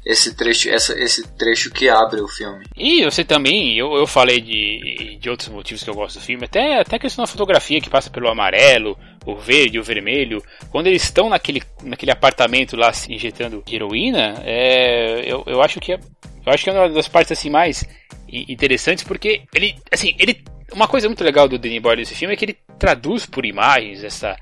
[0.04, 2.64] esse trecho, essa, esse trecho que abre o filme.
[2.76, 6.46] E você também, eu, eu falei de, de outros motivos que eu gosto do filme,
[6.46, 10.42] até, até a questão da fotografia que passa pelo amarelo, o verde, o vermelho.
[10.70, 15.92] Quando eles estão naquele, naquele apartamento lá se injetando heroína, é, eu, eu acho que
[15.92, 16.00] é,
[16.46, 17.84] eu acho que é uma das partes assim mais
[18.32, 22.36] interessantes porque ele, assim, ele uma coisa muito legal do Danny Boyle nesse filme é
[22.36, 24.36] que ele traduz por imagens essa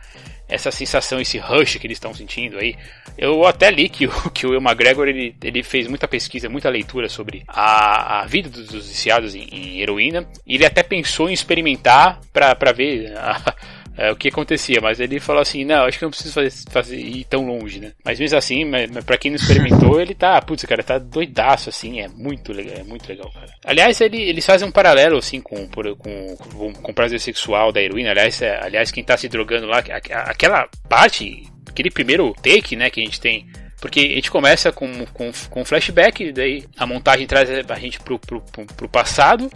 [0.48, 2.74] essa sensação, esse rush que eles estão sentindo aí.
[3.18, 6.70] Eu até li que o, que o Will McGregor ele, ele fez muita pesquisa, muita
[6.70, 10.26] leitura sobre a, a vida dos, dos viciados em, em heroína.
[10.46, 13.54] E ele até pensou em experimentar para ver a,
[13.98, 16.96] é, o que acontecia, mas ele falou assim, não, acho que não preciso fazer, fazer
[16.96, 17.92] ir tão longe, né?
[18.04, 18.64] Mas mesmo assim,
[19.04, 22.84] pra quem não experimentou, ele tá, putz, cara, tá doidaço, assim, é muito legal, é
[22.84, 23.48] muito legal, cara.
[23.64, 27.82] Aliás, ele, eles fazem um paralelo, assim, com, por, com, com, com prazer sexual da
[27.82, 32.90] heroína, aliás, é, aliás, quem tá se drogando lá, aquela parte, aquele primeiro take, né,
[32.90, 33.48] que a gente tem
[33.80, 38.18] porque a gente começa com, com, com flashback, daí a montagem traz a gente pro,
[38.18, 39.48] pro, pro, pro passado,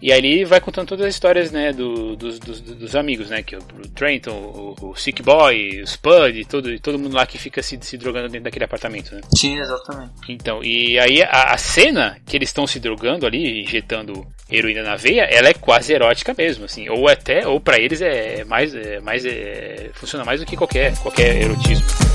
[0.00, 3.42] e aí ele vai contando todas as histórias, né, do, dos, dos, dos, amigos, né,
[3.42, 4.32] que é o Trenton,
[4.80, 8.28] o, o Sick Boy, o Spud, todo, todo mundo lá que fica se, se drogando
[8.28, 9.20] dentro daquele apartamento, né?
[9.34, 10.12] Sim, exatamente.
[10.28, 14.96] Então, e aí a, a cena que eles estão se drogando ali, injetando heroína na
[14.96, 19.00] veia, ela é quase erótica mesmo, assim, ou até, ou para eles é mais, é
[19.00, 22.05] mais, é, funciona mais do que qualquer, qualquer erotismo.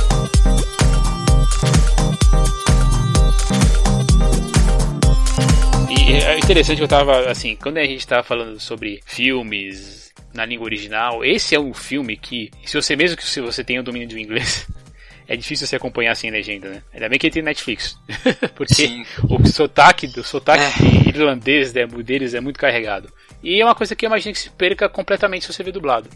[6.17, 10.65] É interessante que eu tava, assim, quando a gente tava falando sobre filmes na língua
[10.65, 14.07] original, esse é um filme que, se você mesmo que se você tenha o domínio
[14.07, 14.67] do inglês,
[15.27, 16.83] é difícil você acompanhar sem legenda, né?
[16.93, 17.97] Ainda bem que ele tem Netflix.
[18.55, 19.05] Porque Sim.
[19.29, 21.09] o sotaque, o sotaque é.
[21.09, 23.11] irlandês né, deles é muito carregado.
[23.43, 26.09] E é uma coisa que eu imagino que se perca completamente se você ver dublado.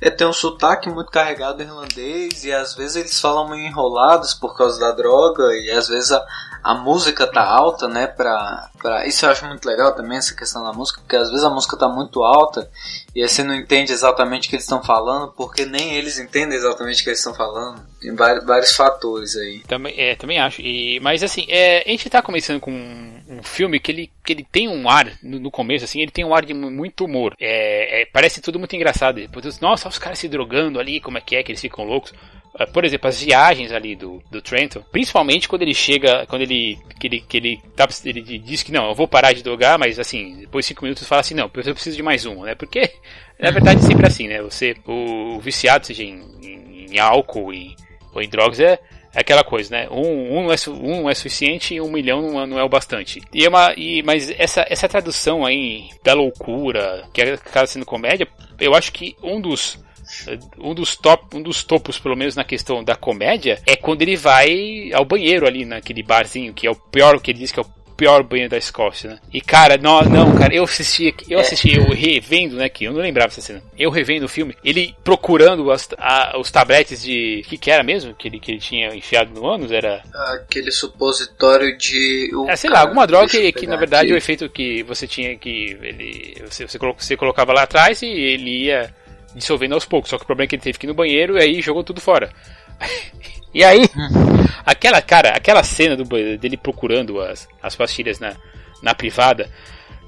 [0.00, 4.56] É, tem um sotaque muito carregado irlandês e às vezes eles falam meio enrolados por
[4.56, 6.24] causa da droga e às vezes a,
[6.62, 9.06] a música tá alta, né, pra, pra...
[9.06, 11.76] Isso eu acho muito legal também, essa questão da música, porque às vezes a música
[11.76, 12.70] tá muito alta
[13.14, 16.56] e aí você não entende exatamente o que eles estão falando, porque nem eles entendem
[16.56, 17.80] exatamente o que eles estão falando.
[18.00, 19.60] Tem vários, fatores aí.
[19.66, 20.62] Também, é, também acho.
[20.62, 24.32] E, mas assim, é, a gente tá começando com um, um, filme que ele, que
[24.32, 27.34] ele tem um ar, no, no, começo, assim, ele tem um ar de muito humor.
[27.40, 29.16] É, é parece tudo muito engraçado.
[29.16, 32.12] Depois, nossa, os caras se drogando ali, como é que é, que eles ficam loucos.
[32.58, 36.78] eh, por exemplo, as viagens ali do, do Trenton, principalmente quando ele chega, quando ele
[37.00, 39.98] que ele, que ele, tá, ele diz que não, eu vou parar de drogar, mas
[39.98, 42.54] assim, depois de cinco minutos fala assim, não, eu preciso de mais um, né?
[42.54, 42.92] Porque
[43.40, 44.40] na verdade sempre assim, né?
[44.42, 47.74] Você, o, o viciado, seja em, em, em álcool em,
[48.14, 48.78] ou em drogas, é,
[49.14, 49.88] é aquela coisa, né?
[49.90, 53.22] Um, um, é, um é suficiente e um milhão não, não é o bastante.
[53.32, 58.28] E é uma, e, mas essa, essa tradução aí da loucura, que acaba sendo comédia,
[58.60, 59.78] eu acho que um dos
[60.58, 64.16] um dos top, um dos topos, pelo menos na questão da comédia, é quando ele
[64.16, 67.62] vai ao banheiro ali naquele barzinho, que é o pior que ele diz que é
[67.62, 67.66] o
[67.98, 69.18] pior banheiro da Escócia, né?
[69.34, 73.00] E cara, não, não, cara, eu assisti, eu assisti, eu revendo, né, que eu não
[73.00, 73.60] lembrava dessa cena.
[73.76, 78.14] Eu revendo o filme, ele procurando as, a, os tabletes de, que que era mesmo,
[78.14, 80.00] que ele, que ele tinha enfiado no ânus, era...
[80.14, 82.30] Aquele supositório de...
[82.46, 84.14] É, sei lá, alguma droga que, que na verdade aqui.
[84.14, 88.66] o efeito que você tinha que, ele, você, você, você colocava lá atrás e ele
[88.66, 88.94] ia
[89.34, 90.10] dissolvendo aos poucos.
[90.10, 91.82] Só que o problema é que ele teve que ir no banheiro e aí jogou
[91.82, 92.30] tudo fora.
[93.54, 93.82] e aí,
[94.64, 98.34] aquela cara, aquela cena do, dele procurando as, as pastilhas na,
[98.82, 99.50] na privada.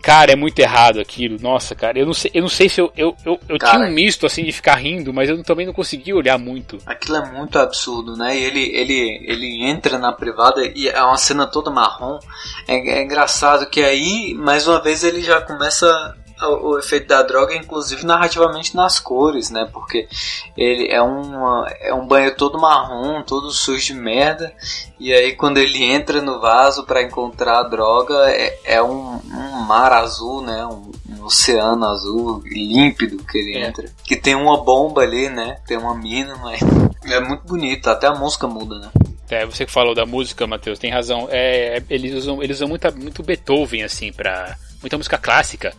[0.02, 1.36] Cara, é muito errado aquilo.
[1.40, 2.90] Nossa, cara, eu não sei, eu não sei se eu.
[2.96, 5.74] Eu, eu, eu cara, tinha um misto assim de ficar rindo, mas eu também não
[5.74, 6.78] consegui olhar muito.
[6.86, 8.36] Aquilo é muito absurdo, né?
[8.36, 12.18] E ele, ele, ele entra na privada e é uma cena toda marrom.
[12.66, 16.16] É, é engraçado que aí, mais uma vez, ele já começa
[16.48, 19.68] o, efeito da droga, inclusive narrativamente nas cores, né?
[19.72, 20.08] Porque
[20.56, 24.52] ele é, uma, é um banho todo marrom, todo sujo de merda.
[24.98, 29.60] E aí quando ele entra no vaso para encontrar a droga, é, é um, um,
[29.66, 30.64] mar azul, né?
[30.66, 33.68] Um, um, oceano azul límpido que ele é.
[33.68, 33.90] entra.
[34.04, 35.58] Que tem uma bomba ali, né?
[35.66, 36.60] Tem uma mina, mas
[37.04, 37.88] é muito bonito.
[37.88, 38.90] Até a música muda, né?
[39.28, 41.28] É, você que falou da música, Matheus, tem razão.
[41.30, 44.56] É, eles usam, eles usam muita, muito Beethoven, assim, pra.
[44.82, 45.74] Muita música clássica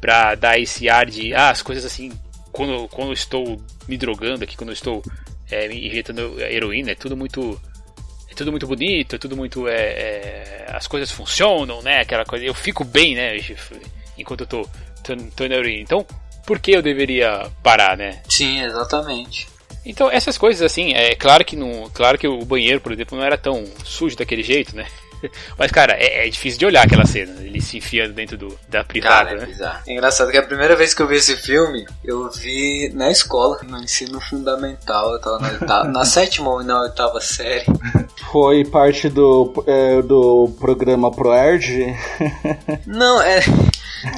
[0.00, 2.12] para dar esse ar de ah, as coisas assim,
[2.52, 5.02] quando, quando eu estou me drogando aqui, quando eu estou
[5.50, 7.60] é, injetando heroína, é tudo muito
[8.30, 12.00] é tudo muito bonito, é tudo muito é, é, as coisas funcionam, né?
[12.00, 13.36] Aquela coisa, eu fico bem, né?
[14.16, 14.68] Enquanto eu tô
[15.02, 15.82] tomando heroína.
[15.82, 16.06] Então,
[16.46, 18.22] por que eu deveria parar, né?
[18.28, 19.48] Sim, exatamente.
[19.84, 23.24] Então, essas coisas assim, é claro que não, claro que o banheiro, por exemplo, não
[23.24, 24.86] era tão sujo daquele jeito, né?
[25.58, 28.84] Mas, cara, é, é, difícil de olhar aquela cena, ele se enfiando dentro do, da
[28.84, 29.46] privada, cara, é né?
[29.46, 29.82] Bizarro.
[29.86, 33.58] É engraçado que a primeira vez que eu vi esse filme, eu vi na escola,
[33.62, 35.12] no ensino fundamental.
[35.12, 37.66] Eu tava na, na sétima ou na oitava série.
[38.30, 41.96] Foi parte do, é, do programa ProErd?
[42.86, 43.40] Não, é.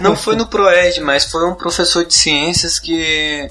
[0.00, 3.50] Não foi no ProErd, mas foi um professor de ciências que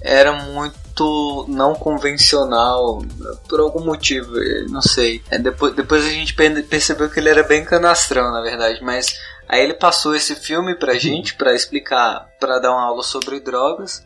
[0.00, 3.02] era muito muito não convencional
[3.48, 4.32] por algum motivo,
[4.68, 5.22] não sei.
[5.30, 9.62] É, depois, depois a gente percebeu que ele era bem canastrão, na verdade, mas aí
[9.62, 14.04] ele passou esse filme pra gente para explicar, para dar uma aula sobre drogas.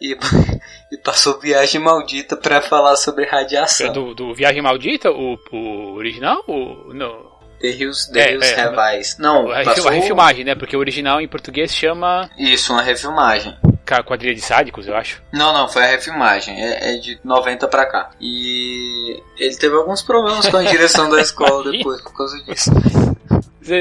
[0.00, 0.14] E,
[0.92, 3.92] e passou Viagem Maldita para falar sobre radiação.
[3.92, 6.44] Do, do Viagem Maldita, o, o original?
[6.46, 7.34] O, não.
[7.58, 9.18] The Hills, The é, Hills é, Have Eyes.
[9.18, 9.88] Não, a, passou...
[9.88, 10.54] a refilmagem, né?
[10.54, 12.28] Porque o original em português chama.
[12.36, 13.56] Isso, uma refilmagem
[13.86, 15.22] quadrilha de sádicos, eu acho.
[15.32, 16.60] Não, não, foi a refilmagem.
[16.60, 18.10] É, é, de 90 pra cá.
[18.20, 22.70] E ele teve alguns problemas com a direção da escola depois por causa disso.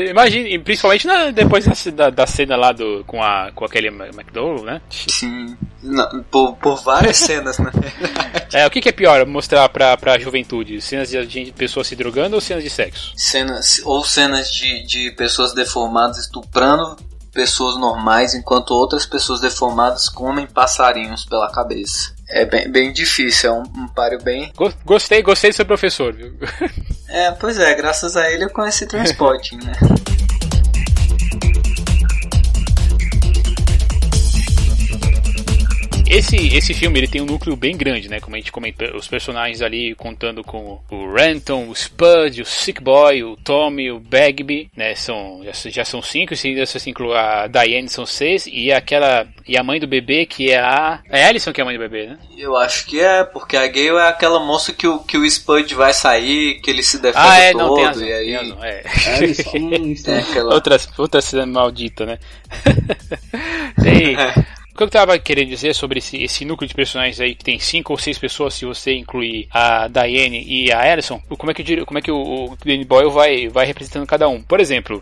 [0.10, 4.82] Imagina, principalmente na, depois da, da, cena lá do, com, a, com aquele McDowell, né?
[4.90, 7.72] Sim, Não, por, por várias cenas, né?
[8.54, 10.80] É, o que, que, é pior, mostrar pra, pra juventude?
[10.80, 13.12] Cenas de, de pessoas se drogando ou cenas de sexo?
[13.18, 16.96] Cenas, ou cenas de, de pessoas deformadas estuprando
[17.36, 22.16] pessoas normais, enquanto outras pessoas deformadas comem passarinhos pela cabeça.
[22.30, 24.52] É bem, bem difícil, é um, um páreo bem.
[24.86, 26.34] Gostei, gostei do seu professor, viu?
[27.10, 29.74] é, pois é, graças a ele eu conheci Transporting, né?
[36.08, 38.20] Esse, esse filme ele tem um núcleo bem grande, né?
[38.20, 42.82] Como a gente comenta, os personagens ali contando com o Renton, o Spud, o Sick
[42.82, 44.94] Boy, o Tommy, o Bagby, né?
[44.96, 49.28] São, já, já são cinco, se ainda se inclui a Diane, são seis, e aquela.
[49.48, 51.00] E a mãe do bebê, que é a.
[51.10, 52.18] É a Alison que é a mãe do bebê, né?
[52.38, 55.74] Eu acho que é, porque a Gale é aquela moça que o, que o Spud
[55.74, 58.26] vai sair, que ele se defende ah, é, todo, não, tem razão, e aí.
[58.26, 58.84] Tem razão, é.
[58.84, 60.54] é aquela...
[60.54, 62.20] outra, outra cena maldita, né?
[63.82, 64.16] tem.
[64.76, 67.58] O que eu estava querendo dizer sobre esse, esse núcleo de personagens aí que tem
[67.58, 71.86] cinco ou seis pessoas, se você incluir a Diane e a Alison, como é que,
[71.86, 72.18] como é que o,
[72.52, 74.42] o Danny Boyle vai, vai representando cada um?
[74.42, 75.02] Por exemplo,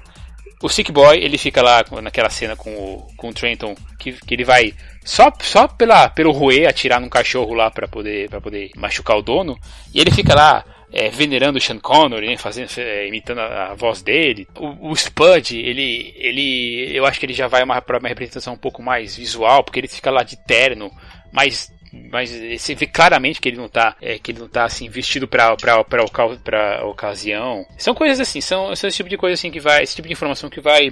[0.61, 4.36] o Sick Boy, ele fica lá naquela cena com o, com o Trenton, que, que
[4.36, 9.17] ele vai só, só pela, pelo roer atirar num cachorro lá para poder, poder machucar
[9.17, 9.57] o dono,
[9.91, 10.63] e ele fica lá
[10.94, 14.48] é, venerando o Sean Connery, né, fazendo, é, imitando a, a, voz dele.
[14.56, 18.58] O, o, Spud, ele, ele, eu acho que ele já vai para uma representação um
[18.58, 20.91] pouco mais visual, porque ele fica lá de terno,
[21.32, 21.74] mais
[22.10, 25.28] mas você vê claramente que ele não tá, é, que ele não tá assim vestido
[25.28, 27.64] pra, pra, pra ocasião.
[27.78, 30.14] São coisas assim, são, são esse tipo de coisa assim que vai, esse tipo de
[30.14, 30.89] informação que vai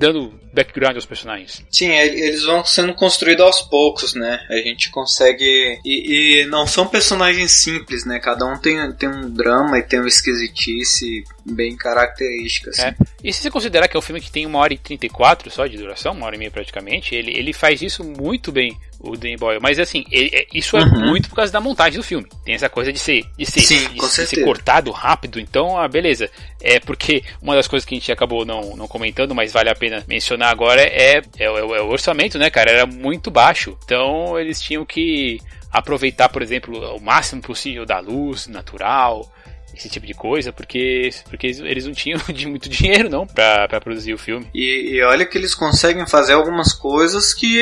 [0.00, 1.62] dando background aos personagens.
[1.70, 4.40] Sim, é, eles vão sendo construídos aos poucos, né?
[4.48, 5.78] A gente consegue.
[5.84, 8.18] E, e, não são personagens simples, né?
[8.18, 12.70] Cada um tem, tem um drama e tem uma esquisitice bem característica.
[12.70, 12.82] Assim.
[12.82, 12.94] É.
[13.22, 15.66] E se você considerar que é um filme que tem uma hora e 34 só
[15.66, 19.36] de duração, uma hora e meia praticamente, ele, ele faz isso muito bem o Danny
[19.36, 19.60] Boyle.
[19.60, 21.08] Mas assim, ele, é, isso é uhum.
[21.08, 22.26] muito por causa da montagem do filme.
[22.44, 25.38] Tem essa coisa de ser, de ser, Sim, de, de ser cortado rápido.
[25.38, 26.30] Então, ah, beleza.
[26.60, 29.74] É porque uma das coisas que a gente acabou não, não comentando, mas vale a
[29.74, 31.48] pena mencionar agora, é, é, é, é
[31.82, 32.70] o orçamento, né, cara?
[32.70, 33.76] Era muito baixo.
[33.84, 35.40] Então, eles tinham que
[35.72, 39.30] aproveitar, por exemplo, o máximo possível da luz natural
[39.80, 43.80] esse tipo de coisa, porque, porque eles não tinham de muito dinheiro não pra, pra
[43.80, 44.46] produzir o filme.
[44.54, 47.56] E, e olha que eles conseguem fazer algumas coisas que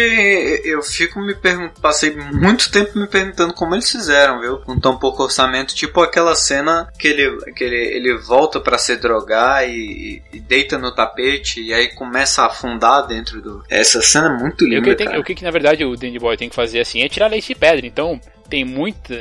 [0.65, 4.59] eu fico me perguntando, passei muito tempo me perguntando como eles fizeram, viu?
[4.59, 8.97] Com tão pouco orçamento, tipo aquela cena que ele, que ele, ele volta para se
[8.97, 13.63] drogar e, e, deita no tapete e aí começa a afundar dentro do.
[13.69, 14.81] Essa cena é muito linda.
[14.81, 17.09] o que, tem, o que, na verdade o Dandy Boy tem que fazer assim é
[17.09, 19.15] tirar leite de pedra, então tem muita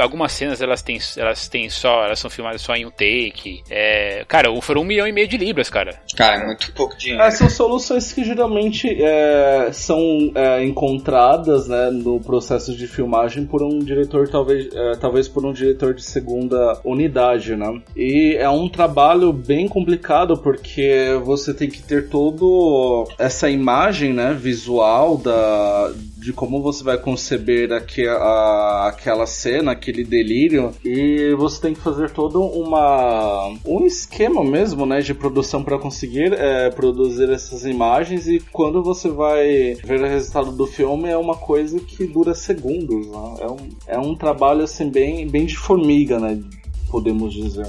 [0.00, 3.62] algumas cenas elas têm elas têm só elas são filmadas só em um take.
[3.70, 6.00] É, cara foram um milhão e meio de libras cara.
[6.16, 7.22] Cara é muito pouco dinheiro.
[7.22, 13.62] Essas são soluções que geralmente é, são é, encontradas né, no processo de filmagem por
[13.62, 17.80] um diretor talvez é, talvez por um diretor de segunda unidade né?
[17.96, 24.34] E é um trabalho bem complicado porque você tem que ter todo essa imagem né
[24.34, 31.60] visual da de como você vai conceber aqui a, aquela cena, aquele delírio, e você
[31.60, 37.30] tem que fazer todo uma um esquema mesmo, né, de produção para conseguir é, produzir
[37.30, 42.06] essas imagens e quando você vai ver o resultado do filme é uma coisa que
[42.06, 43.34] dura segundos, né?
[43.40, 46.40] é, um, é um trabalho assim bem bem de formiga, né,
[46.90, 47.66] podemos dizer.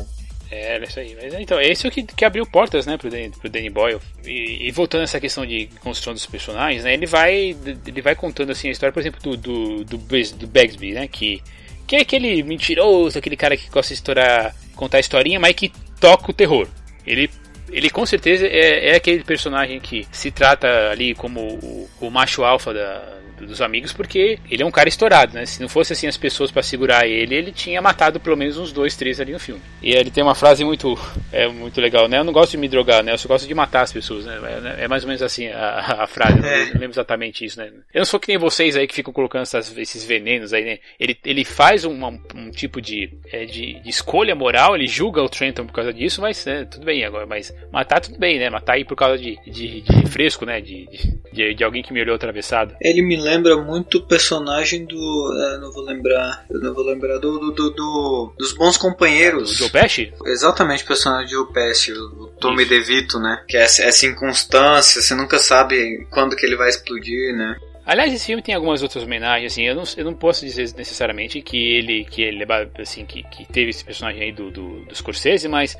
[0.51, 1.15] É, é isso aí.
[1.19, 3.99] Mas, então, esse é o que, que abriu portas, né, pro Danny, pro Danny Boyle.
[4.25, 7.55] E, e, voltando a essa questão de construção dos personagens, né, ele vai,
[7.87, 11.41] ele vai contando, assim, a história, por exemplo, do, do, do, do Bagsby, né, que,
[11.87, 16.29] que é aquele mentiroso, aquele cara que gosta de estourar, contar historinha, mas que toca
[16.29, 16.67] o terror.
[17.07, 17.29] Ele
[17.71, 22.43] ele com certeza é, é, aquele personagem que se trata ali como o, o macho
[22.43, 25.45] alfa da, dos amigos, porque ele é um cara estourado, né?
[25.45, 28.71] Se não fosse assim as pessoas para segurar ele, ele tinha matado pelo menos uns
[28.71, 29.61] dois, três ali no filme.
[29.81, 30.97] E ele tem uma frase muito,
[31.31, 32.19] é muito legal, né?
[32.19, 33.13] Eu não gosto de me drogar, né?
[33.13, 34.39] Eu só gosto de matar as pessoas, né?
[34.77, 36.65] É, é mais ou menos assim a, a frase, é.
[36.65, 37.71] não lembro exatamente isso, né?
[37.93, 40.79] Eu não sou que nem vocês aí que ficam colocando essas, esses venenos aí, né?
[40.99, 45.29] Ele, ele faz uma, um tipo de, é, de, de, escolha moral, ele julga o
[45.29, 48.49] Trenton por causa disso, mas né, tudo bem agora, mas matar tudo bem, né?
[48.49, 50.61] Matar aí por causa de, de, de fresco, né?
[50.61, 50.87] De,
[51.31, 52.75] de, de, alguém que me olhou atravessado.
[52.81, 55.53] Ele me lembra muito o personagem do.
[55.55, 56.45] É, não vou lembrar.
[56.49, 57.39] Eu não vou lembrar do.
[57.39, 59.57] do, do, do dos bons companheiros.
[59.57, 60.13] Do Pesci?
[60.25, 62.69] Exatamente, o personagem de Joe Pesci, o Tommy Isso.
[62.69, 63.43] DeVito, né?
[63.47, 67.57] Que é essa inconstância, você nunca sabe quando que ele vai explodir, né?
[67.85, 71.41] Aliás, esse filme tem algumas outras homenagens, assim, eu não, eu não posso dizer necessariamente
[71.41, 72.45] que ele, que ele
[72.79, 75.75] assim, que, que teve esse personagem aí do, do, do Scorsese, mas,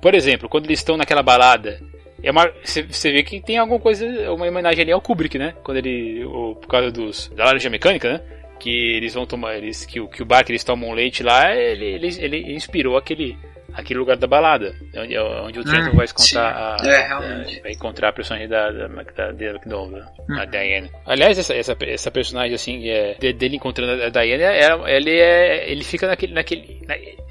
[0.00, 1.80] por exemplo, quando eles estão naquela balada
[2.22, 5.54] é uma, você vê que tem alguma coisa, uma homenagem ali ao Kubrick, né?
[5.62, 8.20] Quando ele, o, por causa dos, da laranja mecânica, né?
[8.58, 11.84] Que eles vão tomar, eles, que, que o bar que eles tomam leite lá, ele,
[11.84, 13.38] ele, ele inspirou aquele,
[13.72, 17.18] aquele lugar da balada, onde, onde o Trenton hum, vai encontrar a, é, a,
[17.62, 20.38] vai encontrar a personagem da, da, da, da McDonald, hum.
[20.38, 20.90] a Diane.
[21.06, 25.84] Aliás, essa, essa, essa personagem assim, é, dele encontrando a Diane, é, ele é, ele
[25.84, 26.82] fica naquele, naquele,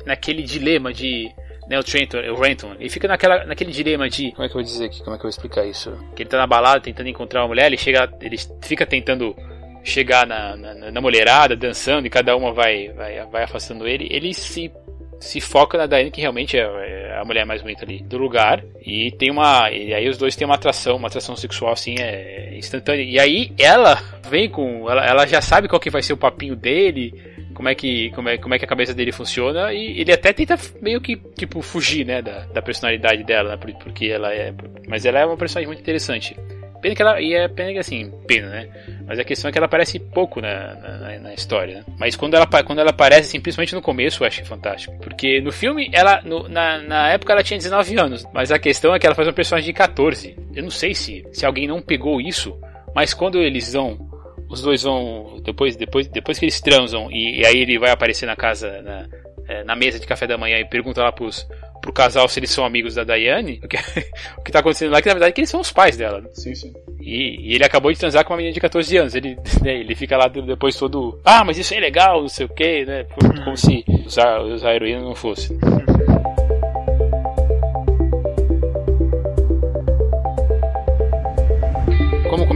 [0.04, 1.30] naquele dilema de
[1.70, 4.62] né, o Trenton, o Renton, ele fica naquela, naquele dilema de, como é que eu
[4.62, 5.96] vou dizer aqui, como é que eu vou explicar isso?
[6.16, 9.36] Que ele tá na balada tentando encontrar uma mulher, ele chega, ele fica tentando
[9.84, 14.34] chegar na, na, na mulherada, dançando, e cada uma vai, vai, vai afastando ele, ele
[14.34, 14.72] se
[15.20, 18.64] se foca na Diane, que realmente é, é a mulher mais bonita ali do lugar.
[18.82, 19.70] E tem uma.
[19.70, 23.04] E aí os dois têm uma atração, uma atração sexual assim, é instantânea.
[23.04, 24.90] E aí ela vem com.
[24.90, 27.14] Ela, ela já sabe qual que vai ser o papinho dele
[27.60, 30.32] como é que como é, como é que a cabeça dele funciona e ele até
[30.32, 34.54] tenta meio que tipo fugir, né, da, da personalidade dela, né, porque ela é,
[34.88, 36.38] mas ela é uma personagem muito interessante.
[36.82, 38.70] Pena que ela e é pena que assim, pena, né?
[39.06, 41.86] Mas a questão é que ela aparece pouco na, na, na história, né?
[42.00, 44.98] Mas quando ela, quando ela aparece, assim, principalmente no começo, eu acho fantástico.
[45.02, 48.96] Porque no filme, ela, no, na, na época ela tinha 19 anos, mas a questão
[48.96, 50.38] é que ela faz um personagem de 14.
[50.56, 52.58] Eu não sei se, se alguém não pegou isso,
[52.96, 54.09] mas quando eles vão
[54.50, 58.26] os dois vão depois depois depois que eles transam e, e aí ele vai aparecer
[58.26, 59.08] na casa na,
[59.48, 61.48] é, na mesa de café da manhã e pergunta lá pros,
[61.82, 63.78] pro casal se eles são amigos da Diane, o que,
[64.38, 65.98] o que tá acontecendo lá é que na verdade é que eles são os pais
[65.98, 66.22] dela.
[66.22, 66.30] Né?
[66.34, 66.74] Sim, sim.
[67.00, 69.16] E, e, ele acabou de transar com uma menina de 14 anos.
[69.16, 71.20] Ele, né, ele fica lá depois todo.
[71.24, 73.06] Ah, mas isso é legal, não sei o que, né?
[73.44, 75.58] Como se usar, usar a heroína não fosse.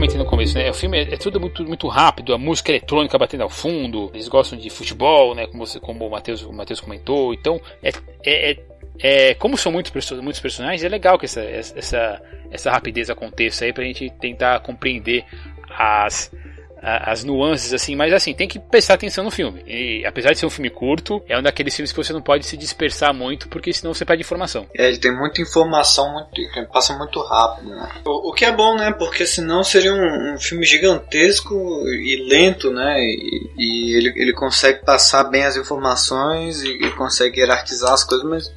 [0.04, 0.70] Comentei no começo, né?
[0.70, 4.28] O filme é, é, tudo muito, muito rápido, a música eletrônica batendo ao fundo, eles
[4.28, 5.46] gostam de futebol, né?
[5.46, 7.32] Como, você, como o Matheus comentou.
[7.32, 7.90] Então, é,
[8.24, 8.58] é, é,
[8.98, 13.72] é, como são muitos, muitos personagens, é legal que essa, essa, essa rapidez aconteça aí
[13.72, 15.24] pra gente tentar compreender
[15.70, 16.30] as
[16.84, 19.62] as nuances, assim, mas assim, tem que prestar atenção no filme.
[19.66, 22.44] E apesar de ser um filme curto, é um daqueles filmes que você não pode
[22.44, 24.66] se dispersar muito, porque senão você perde informação.
[24.76, 26.32] É, ele tem muita informação, muito,
[26.70, 27.88] passa muito rápido, né?
[28.04, 28.92] O, o, que é bom, né?
[28.92, 31.54] Porque senão seria um, um filme gigantesco
[31.88, 33.00] e lento, né?
[33.00, 38.28] E, e, ele, ele consegue passar bem as informações e, e consegue hierarquizar as coisas,
[38.28, 38.52] mas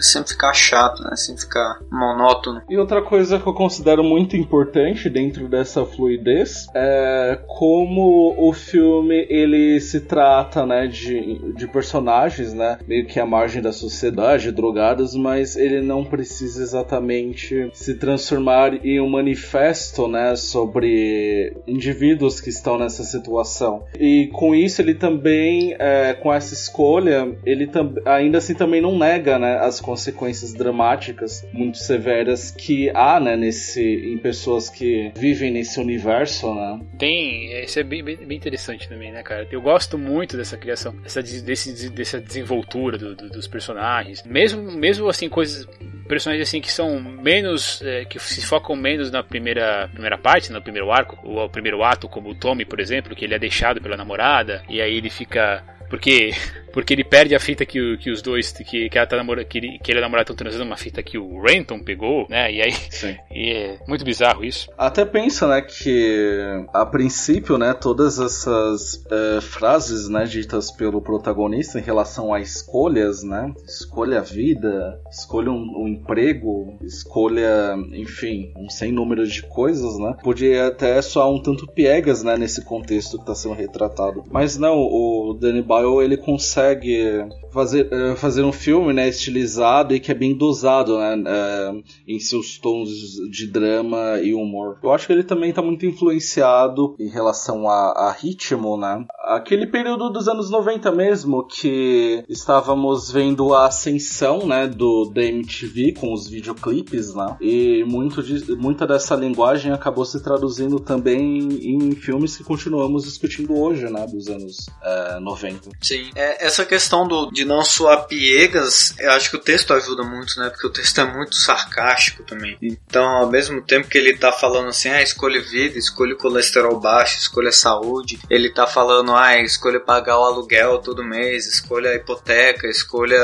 [0.00, 1.16] sempre ficar chato, né?
[1.16, 2.62] Sempre ficar monótono.
[2.70, 8.52] E outra coisa que eu considero muito importante dentro dessa fluidez é como como o
[8.52, 14.52] filme ele se trata, né, de, de personagens, né, meio que à margem da sociedade,
[14.52, 22.50] drogados, mas ele não precisa exatamente se transformar em um manifesto, né, sobre indivíduos que
[22.50, 23.84] estão nessa situação.
[23.98, 27.70] E com isso ele também, é, com essa escolha, ele
[28.04, 33.82] ainda assim também não nega, né, as consequências dramáticas muito severas que há, né, nesse
[33.82, 36.78] em pessoas que vivem nesse universo, né.
[36.98, 39.46] Tem isso é bem, bem, bem, interessante também, né, cara?
[39.50, 44.22] Eu gosto muito dessa criação, dessa, desse, dessa desenvoltura do, do, dos personagens.
[44.24, 45.66] Mesmo, mesmo assim, coisas.
[46.08, 47.80] Personagens assim que são menos.
[47.82, 51.82] É, que se focam menos na primeira, primeira parte, no primeiro arco, ou o primeiro
[51.82, 55.10] ato, como o Tommy, por exemplo, que ele é deixado pela namorada, e aí ele
[55.10, 56.30] fica porque,
[56.72, 59.58] porque ele perde a fita que, que os dois, que, que, ela tá namorando, que,
[59.58, 62.50] ele, que ele e a namorada estão transando uma fita que o Renton pegou, né?
[62.50, 62.72] E aí.
[62.72, 63.14] Sim.
[63.34, 64.68] E é muito bizarro isso.
[64.76, 71.78] Até pensa, né, que a princípio, né, todas essas é, frases, né, ditas pelo protagonista
[71.78, 73.52] em relação a escolhas, né?
[73.66, 80.14] Escolha a vida, escolha um, um emprego, escolha, enfim, um sem número de coisas, né?
[80.22, 84.24] Podia até soar um tanto piegas, né, nesse contexto que está sendo retratado.
[84.30, 90.00] Mas não, o Danny Boyle ele consegue fazer, uh, fazer um filme né, estilizado e
[90.00, 92.88] que é bem dosado né, uh, em seus tons
[93.30, 94.78] de drama e humor.
[94.82, 99.04] Eu acho que ele também está muito influenciado em relação a, a, ritmo, né?
[99.24, 105.92] Aquele período dos anos 90 mesmo, que estávamos vendo a ascensão né, do, da MTV
[105.92, 107.36] com os videoclipes, né?
[107.40, 113.54] E muito de, muita dessa linguagem acabou se traduzindo também em filmes que continuamos discutindo
[113.54, 114.06] hoje, né?
[114.06, 115.71] Dos anos uh, 90.
[115.80, 120.02] Sim, é, essa questão do, de não soar piegas, eu acho que o texto ajuda
[120.02, 120.48] muito, né?
[120.48, 122.56] Porque o texto é muito sarcástico também.
[122.62, 127.18] Então, ao mesmo tempo que ele tá falando assim, ah, escolha vida, escolha colesterol baixo,
[127.18, 132.68] escolha saúde, ele tá falando, ah, escolha pagar o aluguel todo mês, escolha a hipoteca,
[132.68, 133.18] escolha,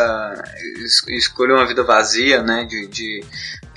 [0.78, 2.64] es, escolha uma vida vazia, né?
[2.64, 3.24] De, de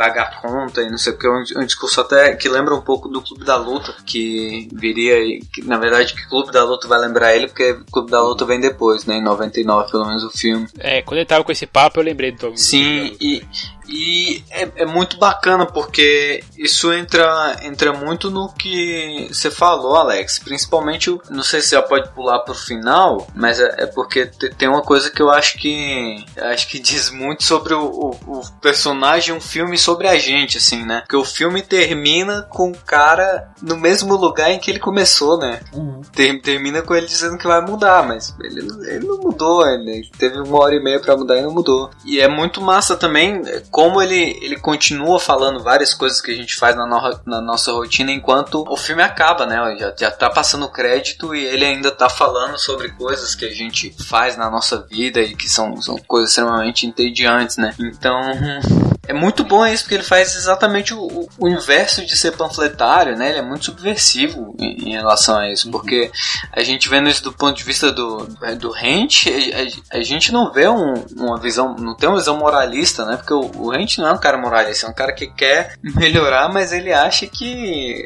[0.02, 3.08] pagar conta e não sei o que, um, um discurso até que lembra um pouco
[3.08, 7.36] do Clube da Luta, que viria, que, na verdade, que Clube da Luta vai lembrar
[7.36, 10.68] ele, porque Clube da Luta vem depois, né, em 99, pelo menos o filme.
[10.80, 13.44] É, quando ele tava com esse papo, eu lembrei do Sim, e,
[13.92, 20.40] e é, é, muito bacana porque isso entra, entra muito no que você falou, Alex.
[20.40, 24.82] Principalmente, não sei se já pode pular pro final, mas é, é porque tem uma
[24.82, 29.42] coisa que eu acho que acho que diz muito sobre o, o, o, personagem, um
[29.42, 31.02] filme sobre a gente, assim, né?
[31.02, 35.60] Porque o filme termina com o cara no mesmo lugar em que ele começou, né?
[35.74, 36.02] Uhum.
[36.14, 40.40] Ter, termina com ele dizendo que vai mudar, mas ele, ele não mudou, ele teve
[40.40, 41.90] uma hora e meia para mudar e não mudou.
[42.06, 43.42] E é muito massa também
[43.82, 47.72] como ele, ele continua falando várias coisas que a gente faz na, no, na nossa
[47.72, 49.76] rotina enquanto o filme acaba, né?
[49.80, 53.92] Já, já tá passando crédito e ele ainda tá falando sobre coisas que a gente
[54.08, 57.74] faz na nossa vida e que são, são coisas extremamente entediantes, né?
[57.80, 58.22] Então.
[59.08, 63.30] É muito bom isso, porque ele faz exatamente o, o, inverso de ser panfletário, né?
[63.30, 65.72] Ele é muito subversivo em, em relação a isso, uhum.
[65.72, 66.12] porque
[66.52, 68.28] a gente vendo isso do ponto de vista do,
[68.60, 72.38] do Rent, a, a, a, gente não vê um, uma visão, não tem uma visão
[72.38, 73.18] moralista, né?
[73.18, 76.52] Porque o, o Rent não é um cara moralista, é um cara que quer melhorar,
[76.52, 78.04] mas ele acha que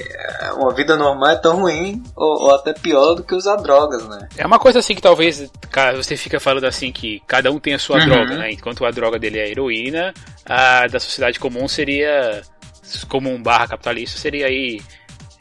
[0.57, 4.27] uma vida normal é tão ruim ou, ou até pior do que usar drogas, né?
[4.37, 5.51] É uma coisa assim que talvez
[5.95, 8.05] você fica falando assim que cada um tem a sua uhum.
[8.05, 8.51] droga, né?
[8.51, 10.13] Enquanto a droga dele é a heroína,
[10.45, 12.41] a da sociedade comum seria
[13.09, 14.79] comum barra capitalista seria aí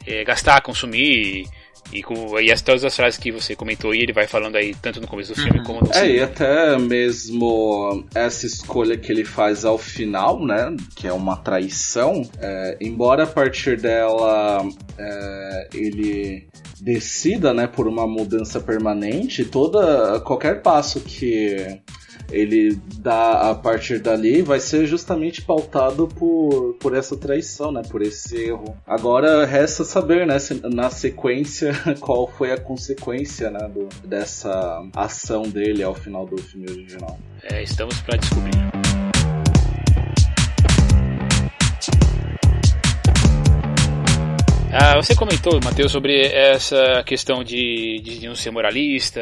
[0.05, 1.47] é, gastar, consumir
[1.95, 4.75] E, com, e as, todas as frases que você comentou e ele vai falando aí,
[4.81, 9.23] tanto no começo do filme como no É, e até mesmo essa escolha que ele
[9.23, 10.75] faz ao final, né?
[10.95, 14.67] Que é uma traição, é, embora a partir dela
[14.97, 16.47] é, ele
[16.81, 21.79] decida, né, por uma mudança permanente, toda qualquer passo que
[22.31, 27.81] ele dá a partir dali vai ser justamente pautado por, por essa traição, né?
[27.89, 28.77] Por esse erro.
[28.85, 30.37] Agora resta saber, né?
[30.63, 33.67] Na sequência, qual foi a consequência, né?
[33.69, 37.17] Do, dessa ação dele ao final do filme original.
[37.43, 38.55] É, estamos para descobrir.
[44.77, 49.21] Ah, você comentou, Matheus, sobre essa questão de, de não ser moralista,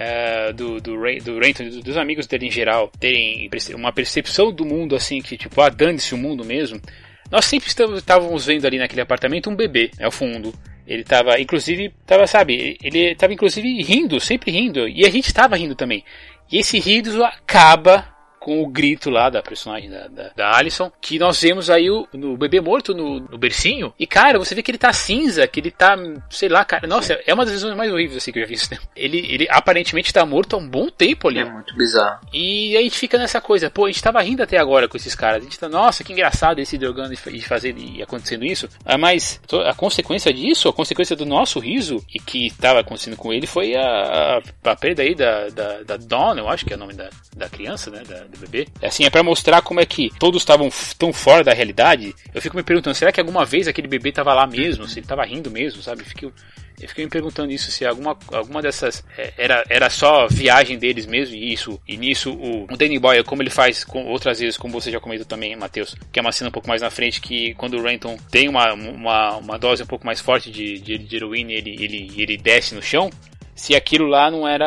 [0.00, 4.94] é, do, do, do Renton, dos amigos dele em geral, terem uma percepção do mundo
[4.94, 6.80] assim, que tipo, ah, dane-se o mundo mesmo.
[7.28, 10.54] Nós sempre estávamos vendo ali naquele apartamento um bebê, ao fundo.
[10.86, 15.56] Ele estava, inclusive, estava, sabe, ele estava inclusive rindo, sempre rindo, e a gente estava
[15.56, 16.04] rindo também.
[16.50, 18.08] E esse riso acaba
[18.48, 22.08] com o grito lá da personagem da, da, da Alison, que nós vemos aí o,
[22.14, 23.92] no bebê morto no, no, bercinho.
[23.98, 25.94] E cara, você vê que ele tá cinza, que ele tá,
[26.30, 26.86] sei lá, cara.
[26.86, 28.72] Nossa, é uma das visões mais horríveis assim que eu já vi isso.
[28.72, 28.78] Né?
[28.96, 31.40] Ele, ele aparentemente tá morto há um bom tempo ali.
[31.40, 32.20] É muito bizarro.
[32.32, 34.96] E aí a gente fica nessa coisa, pô, a gente tava rindo até agora com
[34.96, 35.42] esses caras.
[35.42, 38.66] A gente tá, nossa, que engraçado esse drogando e fazer e acontecendo isso.
[38.82, 43.30] Ah, mas a consequência disso, a consequência do nosso riso e que tava acontecendo com
[43.30, 46.76] ele foi a, a, a perda aí da, da, da Dawn, eu acho que é
[46.76, 48.02] o nome da, da criança, né?
[48.08, 48.66] Da, bebê.
[48.80, 50.68] É assim, é para mostrar como é que todos estavam
[50.98, 52.14] tão fora da realidade.
[52.34, 54.86] Eu fico me perguntando, será que alguma vez aquele bebê tava lá mesmo?
[54.86, 56.04] Se ele tava rindo mesmo, sabe?
[56.04, 56.32] Fico,
[56.80, 61.06] eu fiquei me perguntando isso, se alguma, alguma dessas é, era, era só viagem deles
[61.06, 64.56] mesmo, e isso, e nisso o, o Danny Boyle, como ele faz com outras vezes,
[64.56, 67.20] como você já comentou também, Matheus, que é uma cena um pouco mais na frente,
[67.20, 70.98] que quando o Renton tem uma, uma, uma dose um pouco mais forte de, de,
[70.98, 73.10] de heroína ele, ele, ele desce no chão,
[73.58, 74.66] se aquilo lá não era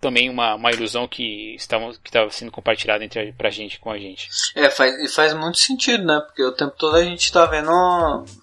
[0.00, 3.98] também uma, uma ilusão que estava que estava sendo compartilhada entre pra gente com a
[3.98, 4.30] gente.
[4.56, 6.20] É, faz, faz muito sentido, né?
[6.26, 7.70] Porque o tempo todo a gente tá vendo.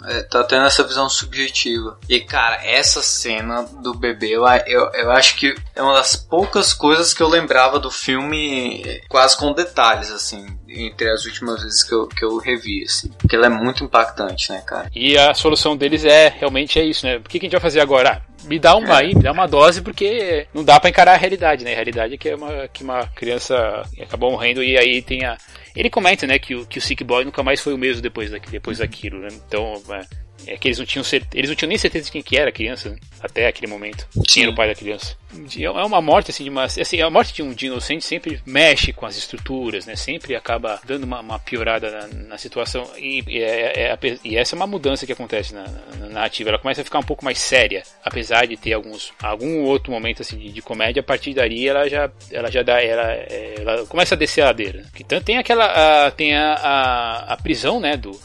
[0.06, 2.00] É, tá tendo essa visão subjetiva.
[2.08, 6.74] E cara, essa cena do bebê, eu, eu, eu acho que é uma das poucas
[6.74, 11.94] coisas que eu lembrava do filme quase com detalhes, assim entre as últimas vezes que
[11.94, 13.10] eu, que eu revi, assim.
[13.18, 14.90] Porque ela é muito impactante, né, cara?
[14.94, 17.18] E a solução deles é realmente é isso, né?
[17.18, 18.22] O que, que a gente vai fazer agora?
[18.37, 21.18] Ah, me dá uma aí, me dá uma dose, porque não dá para encarar a
[21.18, 21.72] realidade, né?
[21.72, 25.38] A realidade é que, é uma, que uma criança acabou morrendo e aí tem a.
[25.76, 28.32] Ele comenta, né, que o, que o Sick Boy nunca mais foi o mesmo depois,
[28.32, 29.28] daqui, depois daquilo, né?
[29.48, 29.82] Então,
[30.46, 32.50] é, é que eles não tinham eles não tinham nem certeza de quem que era
[32.50, 32.98] a criança, né?
[33.22, 34.08] até aquele momento.
[34.28, 35.16] Quem era o pai da criança.
[35.60, 38.94] É uma morte assim de uma, assim, a morte de um, de inocente sempre mexe
[38.94, 39.96] com as estruturas, né?
[39.96, 44.56] Sempre acaba dando uma, uma piorada na, na, situação e, e, é, é, e, essa
[44.56, 45.66] é uma mudança que acontece na,
[46.00, 46.50] na, narrativa.
[46.50, 50.22] Ela começa a ficar um pouco mais séria, apesar de ter alguns algum outro momento
[50.22, 51.02] assim de, de comédia.
[51.02, 54.86] A partir daí ela já ela já dá ela, ela começa a descer a ladeira.
[55.00, 57.98] Então tem aquela a, tem a, a, a prisão, né?
[57.98, 58.20] Do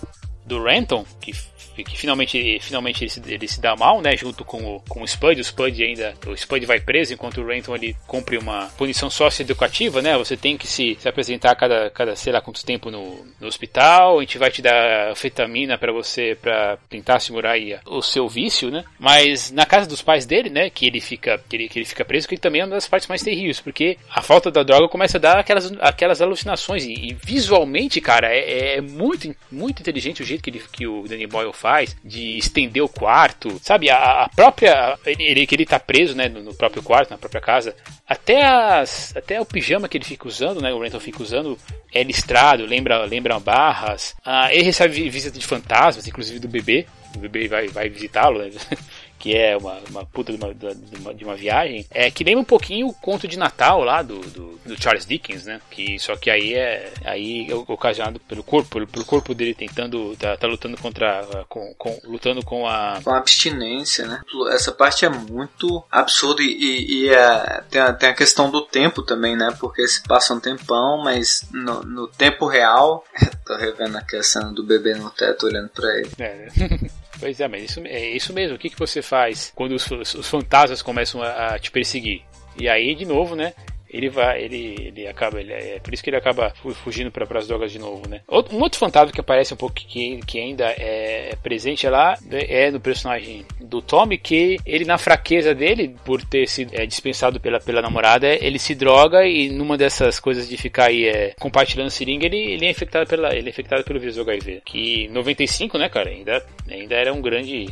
[0.45, 1.33] do Renton que
[1.77, 4.17] que finalmente, finalmente ele, se, ele se dá mal, né?
[4.17, 5.39] Junto com o, com o Spud.
[5.39, 6.15] O Spud ainda.
[6.27, 10.17] O Spud vai preso enquanto o Renton ele cumpre uma punição socioeducativa, né?
[10.17, 13.47] Você tem que se, se apresentar a cada, cada sei lá quanto tempo no, no
[13.47, 14.19] hospital.
[14.19, 18.71] A gente vai te dar fetamina para você para tentar segurar aí o seu vício,
[18.71, 18.85] né?
[18.99, 20.71] Mas na casa dos pais dele, né?
[20.71, 23.09] Que ele fica, que ele, que ele fica preso, que também é uma das partes
[23.09, 26.85] mais terríveis, porque a falta da droga começa a dar aquelas, aquelas alucinações.
[26.85, 31.07] E, e visualmente, cara, é, é, muito, muito inteligente o jeito que, ele, que o
[31.07, 33.89] Danny Boyle faz, de estender o quarto, sabe?
[33.89, 34.99] A, a própria.
[35.07, 36.29] Ele, que ele tá preso, né?
[36.29, 37.77] No, próprio quarto, na própria casa.
[38.07, 40.73] Até, as, até o pijama que ele fica usando, né?
[40.73, 41.57] O Renton fica usando
[41.95, 44.15] é listrado, lembra, lembra barras.
[44.25, 46.85] Ah, ele recebe visita de fantasmas, inclusive do bebê.
[47.15, 48.51] O bebê vai, vai visitá-lo, né?
[49.23, 52.41] que é uma, uma puta de uma, de uma, de uma viagem, é que lembra
[52.41, 55.61] um pouquinho o conto de Natal lá do, do, do, Charles Dickens, né?
[55.71, 60.17] Que só que aí é aí é ocasionado pelo corpo, pelo, pelo corpo dele tentando
[60.17, 64.21] tá, tá lutando contra com, com, lutando com a com a abstinência, né?
[64.51, 69.03] Essa parte é muito absurda e, e, é, tem, a, tem a questão do tempo
[69.03, 69.57] também, né?
[69.61, 73.05] Porque se passa um tempão, mas no, no tempo real,
[73.47, 76.11] tô revendo aqui a cena do bebê no teto olhando para ele.
[76.19, 76.49] É.
[77.23, 78.57] Pois é, mas isso, é isso mesmo.
[78.57, 82.23] O que, que você faz quando os, os fantasmas começam a, a te perseguir?
[82.59, 83.55] E aí, de novo, né?
[83.93, 86.53] Ele vai, ele, ele acaba, ele, é por isso que ele acaba
[86.85, 88.23] fugindo para as drogas de novo, né?
[88.27, 92.71] Outro, um outro fantasma que aparece um pouco que, que ainda é presente lá é
[92.71, 97.61] no personagem do Tommy, que ele na fraqueza dele, por ter sido é, dispensado pela,
[97.61, 102.27] pela namorada, ele se droga e numa dessas coisas de ficar aí é, compartilhando seringa,
[102.27, 104.63] ele, ele é infectado pela, ele é infectado pelo vírus HIV.
[104.65, 107.67] Que 95, né, cara, ainda, ainda era um grande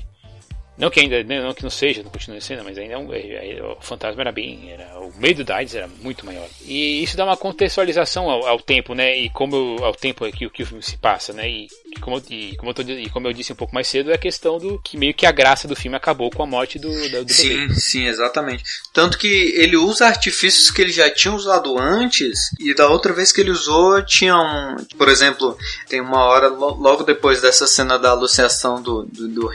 [0.80, 3.62] Não que ainda, não que não seja, não continue sendo, mas ainda é é, é,
[3.62, 6.48] o fantasma era bem, era, o medo da AIDS era muito maior.
[6.64, 9.14] E isso dá uma contextualização ao, ao tempo, né?
[9.14, 11.46] E como ao tempo que, que o filme se passa, né?
[11.46, 11.68] E,
[12.00, 14.18] como, e, como eu tô, e como eu disse um pouco mais cedo, é a
[14.18, 17.24] questão do que meio que a graça do filme acabou com a morte do, do,
[17.24, 17.74] do sim, bebê.
[17.74, 18.64] Sim, exatamente.
[18.92, 19.26] Tanto que
[19.56, 23.50] ele usa artifícios que ele já tinha usado antes, e da outra vez que ele
[23.50, 24.76] usou, tinha um.
[24.96, 25.56] Por exemplo,
[25.88, 29.50] tem uma hora logo depois dessa cena da alucinação do, do, do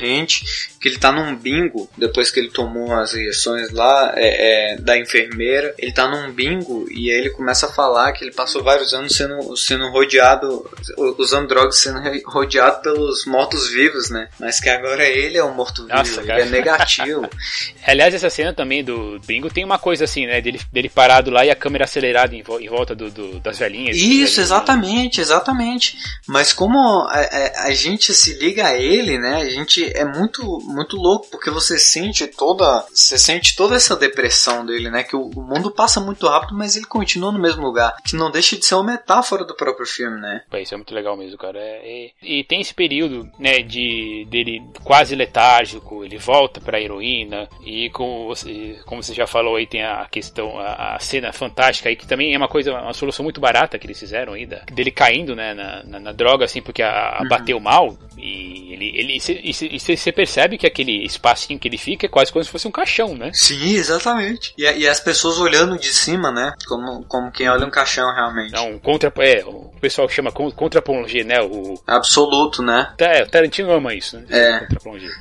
[0.80, 4.98] que ele tá num bingo, depois que ele tomou as injeções lá é, é, da
[4.98, 8.94] enfermeira, ele tá num bingo e aí ele começa a falar que ele passou vários
[8.94, 10.70] anos sendo, sendo rodeado,
[11.18, 14.30] usando drogas, sendo rodeado pelos mortos-vivos, né?
[14.39, 17.30] Mas que agora ele é um morto-vivo, ele é negativo.
[17.86, 20.41] Aliás, essa cena também do bingo tem uma coisa assim, né?
[20.41, 23.95] Dele, dele parado lá e a câmera acelerada em, em volta do, do, das velhinhas.
[23.95, 25.23] Isso, velhinhas, exatamente, né?
[25.23, 25.97] exatamente.
[26.28, 29.36] Mas como a, a, a gente se liga a ele, né?
[29.38, 32.86] A gente é muito muito louco, porque você sente toda.
[32.93, 35.03] Você sente toda essa depressão dele, né?
[35.03, 37.95] Que o, o mundo passa muito rápido, mas ele continua no mesmo lugar.
[38.03, 40.43] Que não deixa de ser uma metáfora do próprio filme, né?
[40.55, 41.59] Isso é muito legal mesmo, cara.
[41.59, 47.47] É, e, e, tem esse período, né, de dele quase letárgico, ele volta pra heroína,
[47.63, 51.89] e como você, como você já falou aí, tem a questão, a, a cena fantástica
[51.89, 54.59] aí, que também é uma coisa, uma solução muito barata que eles fizeram aí, da,
[54.72, 57.30] dele caindo, né, na, na, na droga, assim, porque a, a uhum.
[57.30, 62.09] bateu mal, e ele, ele e você percebe que aquele espacinho que ele fica é
[62.09, 63.32] quase como se fosse um caixão, né?
[63.34, 64.53] Sim, exatamente.
[64.57, 66.53] E, e as pessoas olhando de cima, né?
[66.68, 68.51] Como, como quem olha um caixão realmente.
[68.51, 71.41] Não, contra, é, o pessoal chama contra plongé, né?
[71.41, 71.76] O
[72.06, 72.93] absoluto, né?
[72.99, 74.26] É, o Tarantino ama isso, né?
[74.30, 74.68] É.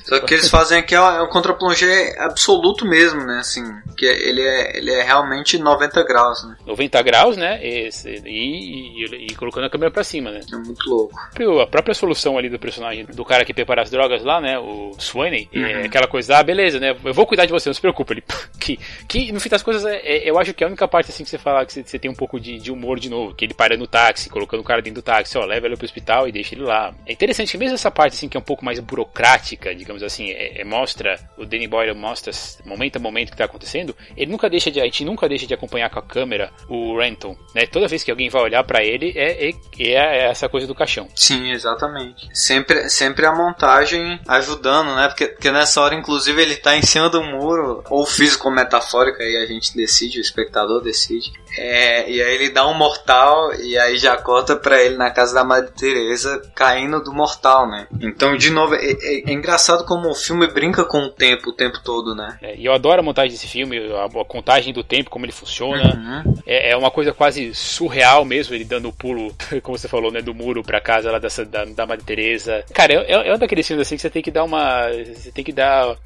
[0.05, 3.39] Só que eles fazem aqui é um contra plongé absoluto mesmo, né?
[3.39, 3.65] Assim,
[3.97, 6.57] que ele é, ele é realmente 90 graus, né?
[6.67, 7.59] 90 graus, né?
[7.65, 7.89] E,
[8.27, 10.41] e, e colocando a câmera pra cima, né?
[10.53, 11.19] É muito louco.
[11.63, 14.59] A própria solução ali do personagem do cara que prepara as drogas lá, né?
[14.59, 15.67] O Swaney, é uhum.
[15.67, 16.95] é aquela coisa, ah, beleza, né?
[17.05, 18.15] Eu vou cuidar de você, não se preocupe.
[18.15, 18.25] Ele,
[18.61, 18.79] que,
[19.09, 21.25] que no fim das coisas, é, é, eu acho que é a única parte assim
[21.25, 23.45] que você fala que você, você tem um pouco de, de, humor de novo, que
[23.45, 26.29] ele para no táxi, colocando o cara dentro do táxi, ó, leva ele pro hospital
[26.29, 26.74] e deixa ele lá.
[27.07, 30.31] É interessante que mesmo essa parte assim que é um pouco mais burocrática, digamos assim,
[30.31, 32.33] é, é mostra, o Danny Boyle mostra
[32.65, 35.55] momento a momento que tá acontecendo, ele nunca deixa de, a gente nunca deixa de
[35.55, 37.67] acompanhar com a câmera o Renton, né?
[37.67, 41.09] Toda vez que alguém vai olhar para ele, é, é, é, essa coisa do caixão.
[41.15, 42.29] Sim, exatamente.
[42.33, 45.09] Sempre, sempre a montagem ajudando, né?
[45.09, 49.23] Porque, porque nessa hora, inclusive, ele tá em cima do muro, ou físico ou metafórico,
[49.23, 51.33] aí a gente decide, o espectador decide.
[51.57, 55.35] É, e aí ele dá um mortal e aí já corta pra ele na casa
[55.35, 57.87] da Madre Teresa caindo do mortal, né?
[58.01, 61.53] Então, de novo, é, é, é engraçado como o filme brinca com o tempo o
[61.53, 62.39] tempo todo, né?
[62.41, 65.33] É, e eu adoro a montagem desse filme, a, a contagem do tempo, como ele
[65.33, 65.95] funciona.
[65.95, 66.35] Uhum.
[66.47, 70.23] É, é, uma coisa quase surreal mesmo, ele dando o pulo, como você falou, né,
[70.23, 72.65] do muro pra casa lá dessa, da, da Madre Teresa.
[72.73, 74.89] Cara, é, é um daqueles filmes assim que você tem que dar uma.
[74.89, 75.97] Você tem que dar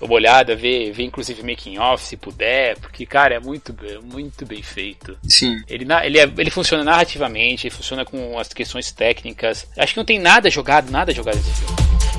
[0.00, 4.62] uma olhada, ver, ver inclusive making off se puder, porque cara, é muito, muito bem
[4.62, 5.16] feito.
[5.28, 5.62] Sim.
[5.68, 9.66] Ele, ele, é, ele funciona narrativamente, ele funciona com as questões técnicas.
[9.76, 12.17] Acho que não tem nada jogado, nada jogado nesse filme.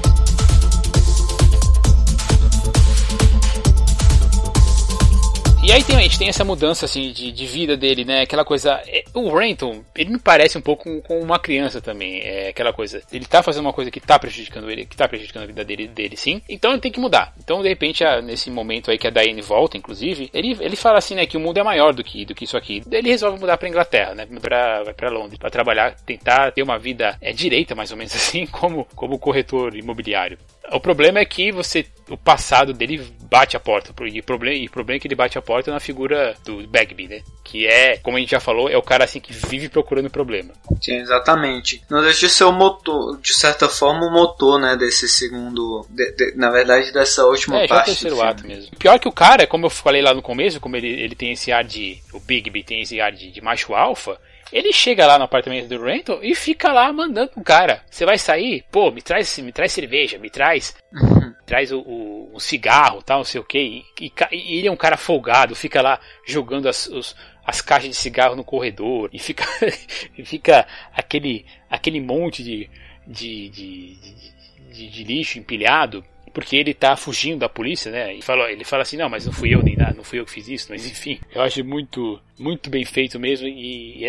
[5.69, 8.21] E aí tem, a gente tem essa mudança assim de, de vida dele, né?
[8.21, 8.81] Aquela coisa.
[8.87, 12.21] É, o Renton, ele me parece um pouco com, uma criança também.
[12.21, 13.03] É aquela coisa.
[13.11, 15.87] Ele tá fazendo uma coisa que tá prejudicando ele, que tá prejudicando a vida dele,
[15.87, 16.41] dele sim.
[16.49, 17.35] Então ele tem que mudar.
[17.37, 21.13] Então, de repente, nesse momento aí que a Diane volta, inclusive, ele, ele fala assim,
[21.13, 22.81] né, que o mundo é maior do que, do que isso aqui.
[22.91, 24.25] Ele resolve mudar pra Inglaterra, né?
[24.41, 28.15] Pra, vai pra Londres, pra trabalhar, tentar ter uma vida é, direita, mais ou menos
[28.17, 30.39] assim, como, como corretor imobiliário.
[30.71, 33.93] O problema é que você o passado dele bate a porta.
[34.05, 36.67] E o problema, e o problema é que ele bate a porta na figura do
[36.67, 37.21] Bagby, né?
[37.43, 40.53] Que é, como a gente já falou, é o cara assim que vive procurando problema.
[40.81, 41.81] Sim, exatamente.
[41.89, 44.75] Não deixa de ser o motor, de certa forma, o motor, né?
[44.75, 45.85] Desse segundo.
[45.89, 47.89] De, de, na verdade, dessa última é, parte.
[47.89, 48.75] É, o terceiro ato mesmo.
[48.77, 51.51] Pior que o cara, como eu falei lá no começo, como ele, ele tem esse
[51.51, 52.01] ar de.
[52.13, 54.19] O Bigby tem esse ar de, de macho alfa
[54.51, 57.83] ele chega lá no apartamento do Renton e fica lá mandando o cara.
[57.89, 58.65] Você vai sair?
[58.71, 60.75] Pô, me traz, me traz cerveja, me traz.
[61.49, 63.83] traz o, o, o, cigarro, tal, não sei o que.
[63.99, 67.95] E, e, ele é um cara folgado, fica lá jogando as, os, as caixas de
[67.95, 69.43] cigarro no corredor e fica,
[70.15, 72.69] e fica aquele, aquele monte de,
[73.07, 73.97] de, de,
[74.71, 76.05] de, de lixo empilhado
[76.39, 78.13] porque ele tá fugindo da polícia, né?
[78.13, 80.25] E fala, ele fala assim, não, mas não fui eu nem nada, não fui eu
[80.25, 84.05] que fiz isso, mas enfim, eu acho muito muito bem feito mesmo e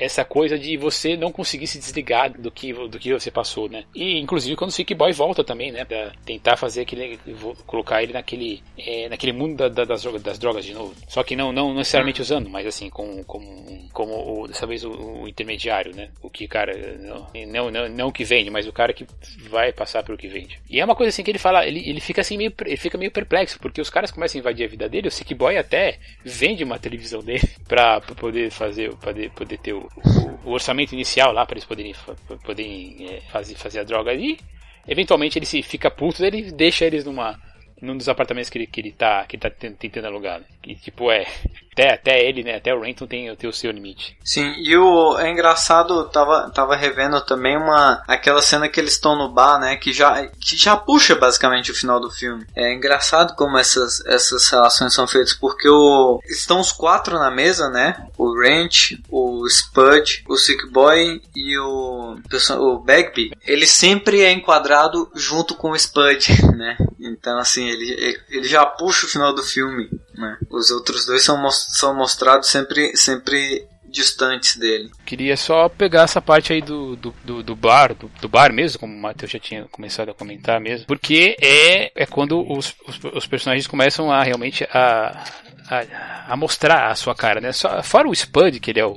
[0.00, 3.84] essa, coisa de você não conseguir se desligar do que, do que você passou, né?
[3.94, 5.84] E inclusive quando o Sick Boy volta também, né?
[5.84, 7.18] Pra tentar fazer aquele.
[7.66, 8.62] colocar ele naquele.
[8.78, 10.94] É, naquele mundo da, da, das, drogas, das drogas de novo.
[11.08, 14.90] Só que não, não necessariamente usando, mas assim, como, como, como o, dessa vez o,
[14.90, 16.08] o, intermediário, né?
[16.22, 19.06] O que, cara, não, não, não, não que vende, mas o cara que
[19.50, 20.58] vai passar pelo que vende.
[20.70, 22.76] E é uma coisa assim que ele fala fala, ele, ele fica assim meio, ele
[22.76, 25.56] fica meio perplexo, porque os caras começam a invadir a vida dele, o Sick Boy
[25.56, 29.88] até vende uma televisão dele pra, pra poder fazer, poder, poder ter o,
[30.44, 31.94] o, o orçamento inicial lá para eles poderem,
[32.44, 34.38] poderem é, fazer, fazer a droga ali.
[34.86, 37.38] Eventualmente ele se fica puto, ele deixa eles numa
[37.80, 40.40] num dos apartamentos que ele, que ele tá que ele tá tentando alugar.
[40.40, 40.46] Né?
[40.62, 41.26] Que tipo é
[41.78, 42.56] até, até ele, né?
[42.56, 44.16] Até o Renton tem, tem o seu limite.
[44.24, 49.16] Sim, e o é engraçado, tava, tava revendo também uma aquela cena que eles estão
[49.16, 49.76] no bar, né?
[49.76, 52.44] Que já, que já puxa basicamente o final do filme.
[52.56, 57.68] É engraçado como essas, essas relações são feitas, porque o, estão os quatro na mesa,
[57.68, 58.08] né?
[58.16, 62.16] O Ranch, o Spud, o Sick Boy e o,
[62.58, 63.32] o Bagby.
[63.46, 66.26] Ele sempre é enquadrado junto com o Spud,
[66.56, 66.76] né?
[66.98, 70.36] Então, assim, ele, ele já puxa o final do filme, né?
[70.50, 74.90] Os outros dois são são mostrados sempre, sempre distantes dele.
[75.04, 78.78] Queria só pegar essa parte aí do, do, do, do bar, do, do, bar mesmo,
[78.78, 83.00] como o Matheus já tinha começado a comentar mesmo, porque é, é quando os, os,
[83.14, 85.24] os personagens começam a realmente a,
[85.70, 87.52] a, a, mostrar a sua cara, né?
[87.52, 88.96] Só, fora o Spud, que ele é o,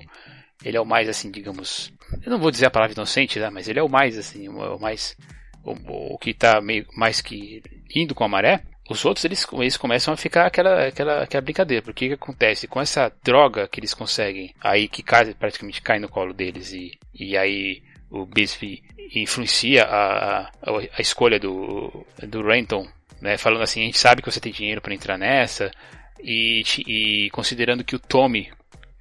[0.63, 1.91] ele é o mais assim, digamos,
[2.23, 3.49] eu não vou dizer a palavra inocente, né?
[3.49, 5.15] Mas ele é o mais assim, o, o mais
[5.63, 7.61] o, o que está meio mais que
[7.95, 8.63] indo com a maré.
[8.91, 11.81] Os outros eles, eles começam a ficar aquela, aquela, aquela brincadeira.
[11.81, 12.67] Porque o que acontece?
[12.67, 16.91] Com essa droga que eles conseguem, aí que cai, praticamente cai no colo deles, e,
[17.13, 18.83] e aí o Bisbee
[19.15, 20.49] influencia a, a,
[20.97, 22.85] a escolha do, do Renton,
[23.21, 25.71] né, falando assim: a gente sabe que você tem dinheiro para entrar nessa,
[26.21, 28.51] e, e considerando que o Tommy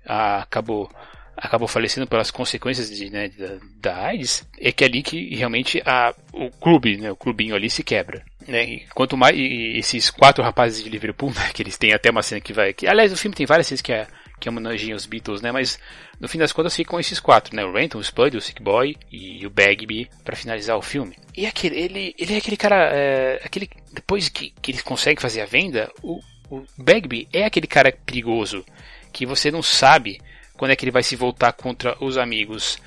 [0.06, 0.88] ah, acabou
[1.36, 5.82] acabou falecendo pelas consequências de, né, da, da, AIDS, é que é ali que realmente
[5.86, 8.22] a, o clube, né, o clubinho ali se quebra.
[8.46, 8.64] Né?
[8.64, 12.22] E quanto mais e esses quatro rapazes de Liverpool, né, que eles têm até uma
[12.22, 12.72] cena que vai.
[12.72, 14.06] Que, aliás, o filme tem várias cenas que é
[14.40, 15.52] que homenageiam os Beatles, né?
[15.52, 15.78] Mas
[16.18, 17.62] no fim das contas ficam esses quatro, né?
[17.62, 21.14] O Renton, o Spud, o Sick Boy e o Bagby para finalizar o filme.
[21.36, 25.42] E aquele, ele, ele é aquele cara, é, aquele depois que, que eles conseguem fazer
[25.42, 26.20] a venda, o,
[26.50, 28.64] o Bagby é aquele cara perigoso
[29.12, 30.20] que você não sabe
[30.56, 32.78] quando é que ele vai se voltar contra os amigos.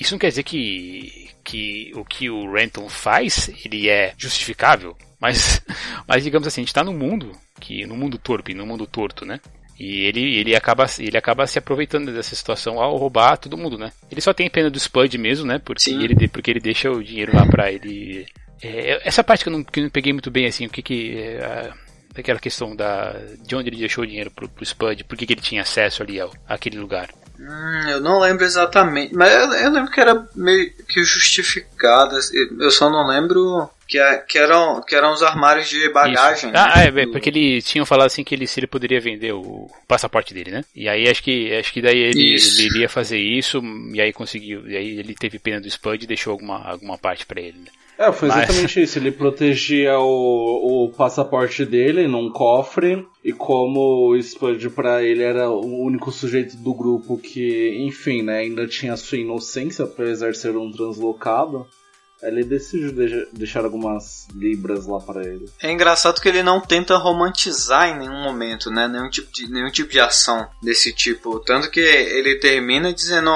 [0.00, 5.62] Isso não quer dizer que, que o que o Renton faz ele é justificável, mas,
[6.08, 9.26] mas digamos assim, a gente está no mundo que no mundo torpe, no mundo torto,
[9.26, 9.38] né?
[9.78, 13.90] E ele, ele, acaba, ele acaba se aproveitando dessa situação ao roubar todo mundo, né?
[14.10, 15.58] Ele só tem pena do Spud mesmo, né?
[15.58, 18.26] Porque, ele, porque ele deixa o dinheiro lá pra ele.
[18.62, 20.82] É, essa parte que eu, não, que eu não peguei muito bem, assim, o que
[20.82, 21.16] que.
[21.16, 21.72] É,
[22.12, 25.32] daquela questão da de onde ele deixou o dinheiro pro, pro Spud, por que, que
[25.32, 27.08] ele tinha acesso ali ao, àquele lugar.
[27.40, 32.14] Hum, eu não lembro exatamente, mas eu, eu, lembro que era meio que justificado.
[32.58, 36.52] Eu só não lembro que, que, eram, que eram os armários de bagagem.
[36.54, 37.02] Ah, né?
[37.02, 40.52] é, porque eles tinham falado assim que ele, se ele poderia vender o passaporte dele,
[40.52, 40.64] né?
[40.74, 43.60] E aí acho que acho que daí ele, ele iria fazer isso
[43.92, 47.26] e aí conseguiu, e aí ele teve pena do Spud e deixou alguma, alguma parte
[47.26, 47.58] para ele.
[47.58, 47.70] Né?
[47.98, 48.76] É, foi exatamente Mas...
[48.76, 48.98] isso.
[48.98, 53.04] Ele protegia o, o passaporte dele num cofre.
[53.22, 58.38] E como o Spud para ele era o único sujeito do grupo que, enfim, né,
[58.38, 61.66] ainda tinha sua inocência, apesar de ser um translocado,
[62.22, 62.92] ele decidiu
[63.32, 65.48] deixar algumas libras lá para ele.
[65.62, 68.86] É engraçado que ele não tenta romantizar em nenhum momento, né?
[68.86, 71.40] Nenhum tipo de, nenhum tipo de ação desse tipo.
[71.40, 73.30] Tanto que ele termina dizendo: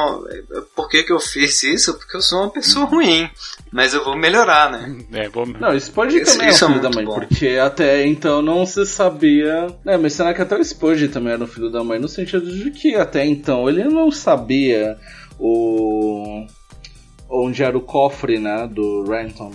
[0.75, 1.95] Por que, que eu fiz isso?
[1.95, 3.31] Porque eu sou uma pessoa ruim.
[3.73, 4.95] Mas eu vou melhorar, né?
[5.15, 5.47] É, vou...
[5.47, 7.15] Não, isso pode isso, também isso é um filho da mãe, bom.
[7.15, 9.67] porque até então não se sabia.
[9.85, 12.01] Né, mas será que até o Spudge também era um filho da mãe?
[12.01, 14.99] No sentido de que até então ele não sabia
[15.39, 16.47] o
[17.35, 19.51] onde era o cofre, né, do Renton.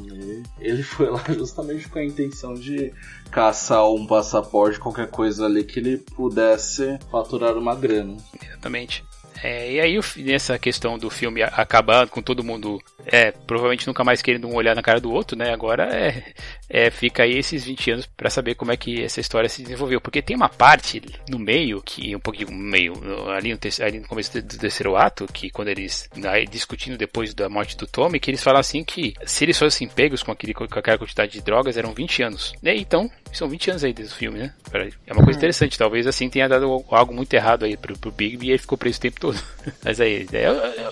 [0.59, 2.91] Ele foi lá justamente com a intenção de
[3.31, 8.17] caçar um passaporte, qualquer coisa ali que ele pudesse faturar uma grana.
[8.41, 9.03] Exatamente.
[9.43, 14.21] É, e aí, nessa questão do filme acabando com todo mundo é, provavelmente nunca mais
[14.21, 15.51] querendo um olhar na cara do outro, né?
[15.51, 16.33] Agora é,
[16.69, 19.99] é fica aí esses 20 anos para saber como é que essa história se desenvolveu.
[20.01, 22.93] Porque tem uma parte no meio, que um pouquinho meio,
[23.31, 27.49] ali no, ali no começo do terceiro ato, que quando eles aí, discutindo depois da
[27.49, 30.63] morte do Tommy, que eles falam assim que se eles fossem pegos com, aquele, com
[30.63, 32.53] aquela quantidade de drogas, eram 20 anos.
[32.63, 34.53] E então, são 20 anos aí desde o filme, né?
[35.05, 35.37] É uma coisa uhum.
[35.37, 38.77] interessante, talvez assim tenha dado algo muito errado aí pro, pro Bigby e ele ficou
[38.77, 39.28] preso o tempo todo.
[39.83, 40.49] Mas aí, é,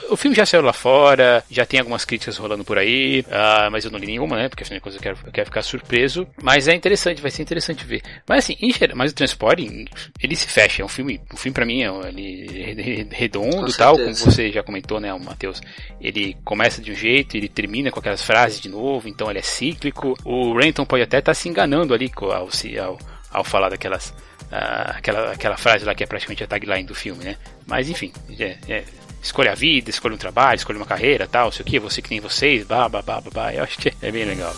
[0.09, 3.85] o filme já saiu lá fora, já tem algumas críticas rolando por aí, uh, mas
[3.85, 4.49] eu não li nenhuma, né?
[4.49, 6.27] Porque afinal de contas eu quero, eu quero ficar surpreso.
[6.41, 8.01] Mas é interessante, vai ser interessante ver.
[8.27, 9.85] Mas assim, em geral, mas o Transporting,
[10.21, 10.81] ele se fecha.
[10.81, 14.63] É um filme, o filme pra mim é ele, redondo e tal, como você já
[14.63, 15.61] comentou, né, Matheus?
[15.99, 19.43] Ele começa de um jeito, ele termina com aquelas frases de novo, então ele é
[19.43, 20.15] cíclico.
[20.23, 22.97] O Renton pode até estar tá se enganando ali ao, ao,
[23.31, 24.13] ao falar daquelas.
[24.51, 27.37] Ah, aquela, aquela frase lá que é praticamente a tagline do filme, né?
[27.65, 28.83] Mas enfim, é, é,
[29.21, 32.09] escolha a vida, escolha um trabalho, escolha uma carreira, tal, sei o que, você que
[32.09, 33.53] nem vocês, blá, blá, blá, blá, blá.
[33.53, 34.53] Eu acho que é bem legal.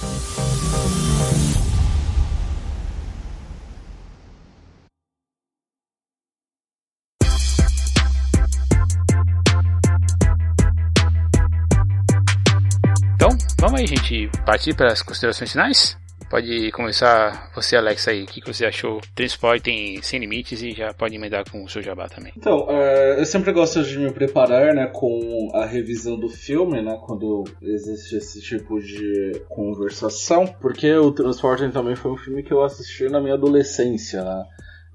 [13.15, 13.29] Então,
[13.59, 15.97] vamos aí, gente, partir para as considerações finais?
[16.29, 18.23] Pode começar você, Alex, aí.
[18.23, 19.01] O que você achou?
[19.15, 22.31] Transportem sem limites e já pode emendar com o seu jabá também.
[22.37, 26.99] Então, é, eu sempre gosto de me preparar, né, com a revisão do filme, né,
[27.05, 32.63] quando existe esse tipo de conversação, porque o Transporting também foi um filme que eu
[32.63, 34.45] assisti na minha adolescência, né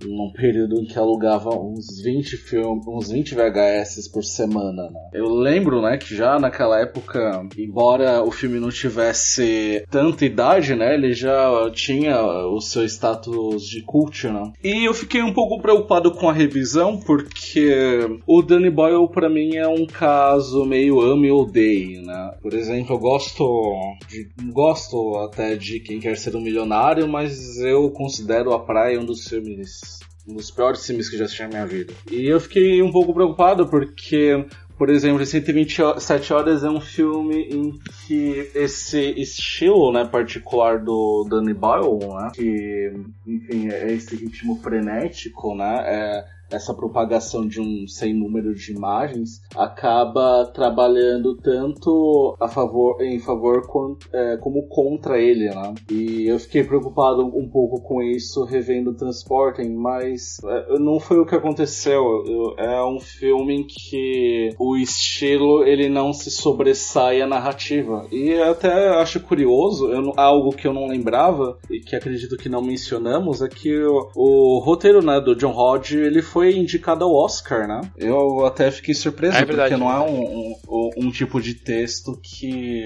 [0.09, 5.01] num período em que alugava uns 20 filmes, uns 20 VHS por semana, né?
[5.13, 10.95] Eu lembro, né, que já naquela época, embora o filme não tivesse tanta idade, né,
[10.95, 14.53] ele já tinha o seu status de cult, né?
[14.63, 19.57] E eu fiquei um pouco preocupado com a revisão, porque o Danny Boyle para mim
[19.57, 22.35] é um caso meio ame ou odeie, né?
[22.43, 23.73] Por exemplo, eu gosto
[24.09, 29.05] de, gosto até de Quem Quer Ser um Milionário, mas eu considero A Praia um
[29.05, 29.94] dos filmes
[30.27, 31.93] um dos piores filmes que já assisti na minha vida.
[32.11, 34.47] E eu fiquei um pouco preocupado porque,
[34.79, 41.55] por exemplo, 127 Horas é um filme em que esse estilo né, particular do Danny
[41.55, 42.93] Boyle, né, que,
[43.27, 49.41] enfim, é esse ritmo frenético, né, é, essa propagação de um sem número de imagens
[49.57, 55.75] acaba trabalhando tanto a favor em favor com, é, como contra ele, né?
[55.91, 61.27] E eu fiquei preocupado um pouco com isso revendo Transporting, mas é, não foi o
[61.27, 62.25] que aconteceu.
[62.59, 68.91] É um filme em que o estilo ele não se sobressai a narrativa e até
[69.01, 73.49] acho curioso, eu, algo que eu não lembrava e que acredito que não mencionamos é
[73.49, 77.81] que o, o roteiro né, do John Hodge ele foi indicado ao Oscar, né?
[77.97, 82.19] Eu até fiquei surpreso, é verdade, porque não é um, um, um, tipo de texto
[82.23, 82.83] que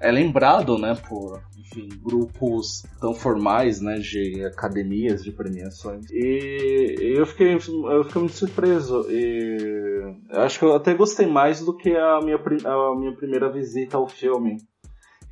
[0.00, 6.04] é lembrado, né, por enfim, grupos tão formais, né, de academias de premiações.
[6.10, 9.06] E eu fiquei, eu fiquei muito surpreso.
[9.10, 13.96] E acho que eu até gostei mais do que a minha, a minha primeira visita
[13.96, 14.58] ao filme.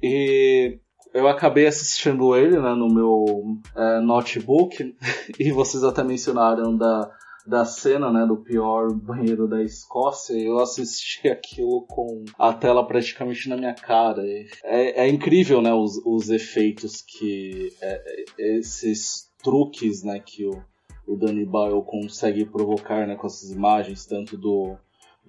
[0.03, 0.79] E
[1.13, 3.25] eu acabei assistindo ele né, no meu
[3.77, 4.95] é, notebook,
[5.39, 7.11] e vocês até mencionaram da
[7.51, 13.49] da cena, né, do pior banheiro da Escócia, eu assisti aquilo com a tela praticamente
[13.49, 14.23] na minha cara.
[14.63, 20.63] É, é incrível, né, os, os efeitos que é, é, esses truques, né, que o,
[21.09, 24.79] o Danny Boyle consegue provocar, né, com essas imagens, tanto do do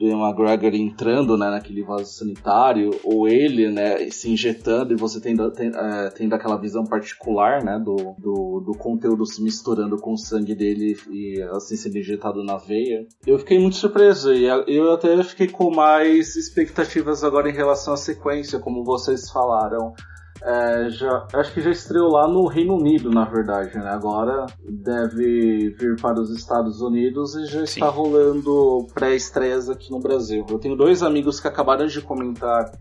[0.08, 5.50] Ian McGregor entrando né, naquele vaso sanitário, ou ele né, se injetando e você tendo,
[5.52, 10.18] tendo, é, tendo aquela visão particular né, do, do, do, conteúdo se misturando com o
[10.18, 13.06] sangue dele e assim sendo injetado na veia.
[13.26, 17.98] Eu fiquei muito surpreso e eu até fiquei com mais expectativas agora em relação à
[17.98, 19.94] sequência, como vocês falaram.
[20.44, 23.90] É, já, acho que já estreou lá no Reino Unido, na verdade, né?
[23.90, 27.64] Agora deve vir para os Estados Unidos e já Sim.
[27.64, 30.44] está rolando pré-estreias aqui no Brasil.
[30.50, 32.72] Eu tenho dois amigos que acabaram de comentar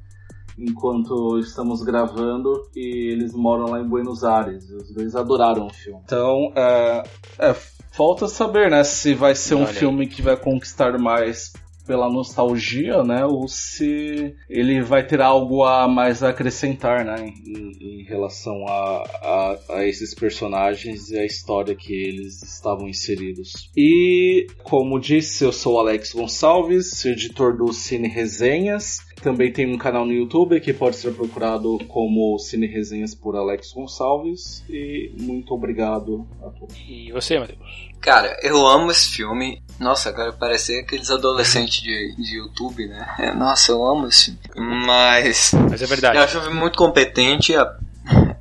[0.58, 4.68] enquanto estamos gravando e eles moram lá em Buenos Aires.
[4.70, 6.00] Os dois adoraram o filme.
[6.04, 7.02] Então, é,
[7.38, 7.54] é
[7.92, 11.52] falta saber, né, se vai ser um filme que vai conquistar mais
[11.90, 13.24] pela nostalgia, né?
[13.24, 17.16] Ou se ele vai ter algo a mais a acrescentar, né?
[17.44, 23.68] Em, em relação a, a, a, esses personagens e a história que eles estavam inseridos.
[23.76, 28.98] E, como disse, eu sou Alex Gonçalves, editor do Cine Resenhas.
[29.22, 33.72] Também tem um canal no YouTube que pode ser procurado como Cine Resenhas por Alex
[33.72, 34.64] Gonçalves.
[34.68, 36.74] E muito obrigado a todos.
[36.88, 37.90] E você, Matheus?
[38.00, 39.62] Cara, eu amo esse filme.
[39.78, 43.06] Nossa, agora parece aqueles adolescentes de, de YouTube, né?
[43.36, 44.86] Nossa, eu amo esse filme.
[44.86, 45.52] Mas.
[45.68, 46.16] Mas é verdade.
[46.16, 47.52] Eu acho um filme muito competente.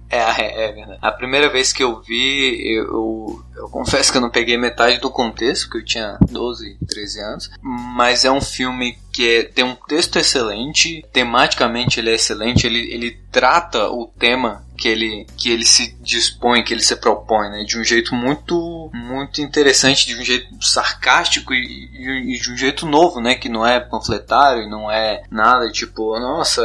[0.09, 0.99] É, é, é verdade.
[1.01, 5.11] A primeira vez que eu vi, eu, eu confesso que eu não peguei metade do
[5.11, 7.51] contexto, porque eu tinha 12, 13 anos.
[7.61, 12.91] Mas é um filme que é, tem um texto excelente, tematicamente ele é excelente, ele,
[12.91, 17.63] ele trata o tema que ele, que ele se dispõe, que ele se propõe, né?
[17.63, 22.57] De um jeito muito, muito interessante, de um jeito sarcástico e, e, e de um
[22.57, 23.35] jeito novo, né?
[23.35, 26.61] Que não é panfletário e não é nada tipo, nossa,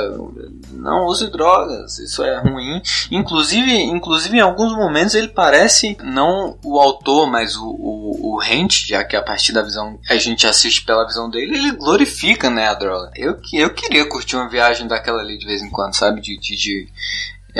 [0.70, 2.80] não use drogas, isso é ruim.
[3.10, 8.86] Inclusive, inclusive em alguns momentos ele parece não o autor, mas o, o, o Rent,
[8.86, 12.68] já que a partir da visão a gente assiste pela visão dele, ele glorifica, né,
[12.68, 13.10] a droga.
[13.16, 16.20] Eu, eu queria curtir uma viagem daquela ali de vez em quando, sabe?
[16.20, 16.88] De, de, de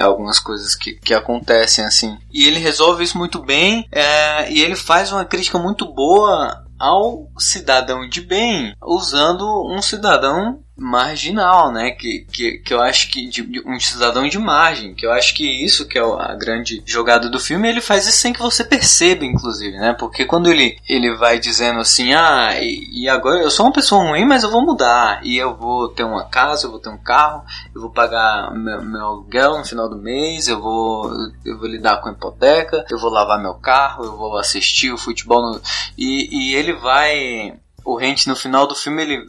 [0.01, 2.17] algumas coisas que, que acontecem assim.
[2.33, 7.29] E ele resolve isso muito bem é, e ele faz uma crítica muito boa ao
[7.39, 11.93] cidadão de bem, usando um cidadão marginal, né?
[11.93, 15.35] Que, que, que eu acho que de, de, um cidadão de margem, que eu acho
[15.35, 18.65] que isso que é a grande jogada do filme, ele faz isso sem que você
[18.65, 19.95] perceba, inclusive, né?
[19.99, 24.03] Porque quando ele, ele vai dizendo assim, ah, e, e agora eu sou uma pessoa
[24.03, 26.99] ruim, mas eu vou mudar, e eu vou ter uma casa, eu vou ter um
[26.99, 27.45] carro,
[27.75, 31.11] eu vou pagar meu, meu aluguel no final do mês, eu vou,
[31.45, 34.99] eu vou lidar com a hipoteca, eu vou lavar meu carro, eu vou assistir o
[34.99, 35.61] futebol no...
[35.97, 39.27] e, e ele vai o Rente no final do filme ele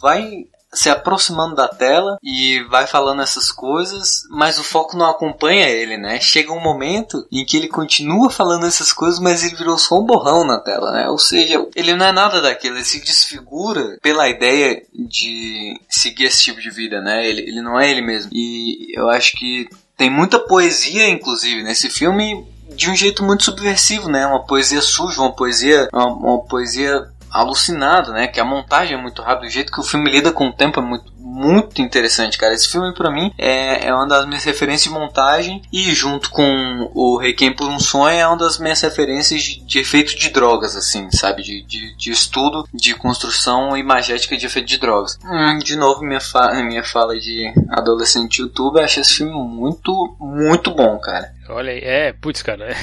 [0.00, 5.68] vai se aproximando da tela e vai falando essas coisas, mas o foco não acompanha
[5.68, 6.18] ele, né?
[6.20, 10.06] Chega um momento em que ele continua falando essas coisas, mas ele virou só um
[10.06, 11.08] borrão na tela, né?
[11.10, 16.42] Ou seja, ele não é nada daquilo, ele se desfigura pela ideia de seguir esse
[16.42, 17.28] tipo de vida, né?
[17.28, 18.30] Ele, ele não é ele mesmo.
[18.32, 24.08] E eu acho que tem muita poesia, inclusive, nesse filme, de um jeito muito subversivo,
[24.08, 24.26] né?
[24.26, 28.26] Uma poesia suja, uma poesia, uma, uma poesia alucinado, né?
[28.26, 30.78] Que a montagem é muito rápida, o jeito que o filme lida com o tempo
[30.78, 32.52] é muito, muito interessante, cara.
[32.52, 36.90] Esse filme, para mim, é, é uma das minhas referências de montagem e, junto com
[36.94, 40.76] o Requiem por um Sonho, é uma das minhas referências de, de efeito de drogas,
[40.76, 41.42] assim, sabe?
[41.42, 45.18] De, de, de, estudo de construção imagética de efeito de drogas.
[45.24, 50.14] Hum, de novo, minha, fa minha fala de adolescente YouTube, eu achei esse filme muito,
[50.20, 51.32] muito bom, cara.
[51.52, 52.68] Olha aí, é, putz, cara.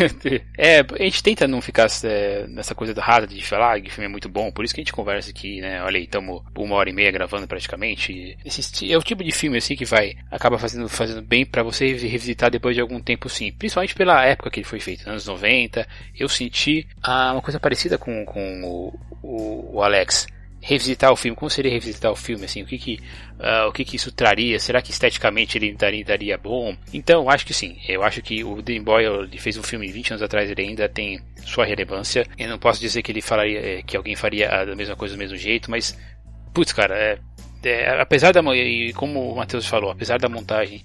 [0.57, 3.91] É, a gente tenta não ficar é, nessa coisa da rasa de falar que o
[3.91, 5.81] filme é muito bom, por isso que a gente conversa aqui, né?
[5.83, 8.37] Olha aí, estamos uma hora e meia gravando praticamente.
[8.45, 11.87] Esse, é o tipo de filme assim que vai acaba fazendo, fazendo bem para você
[11.93, 13.51] revisitar depois de algum tempo sim.
[13.51, 15.87] Principalmente pela época que ele foi feito, anos 90.
[16.17, 20.27] Eu senti ah, uma coisa parecida com, com o, o, o Alex
[20.61, 22.99] revisitar o filme, como seria revisitar o filme, assim, o que que,
[23.39, 26.75] uh, o que que isso traria, será que esteticamente ele daria, daria bom?
[26.93, 30.21] Então, acho que sim, eu acho que o Danny Boyle fez um filme 20 anos
[30.21, 33.95] atrás, ele ainda tem sua relevância, eu não posso dizer que ele falaria, eh, que
[33.95, 35.97] alguém faria a mesma coisa do mesmo jeito, mas,
[36.53, 37.19] putz, cara, é,
[37.63, 40.83] é, apesar da, e como o Matheus falou, apesar da montagem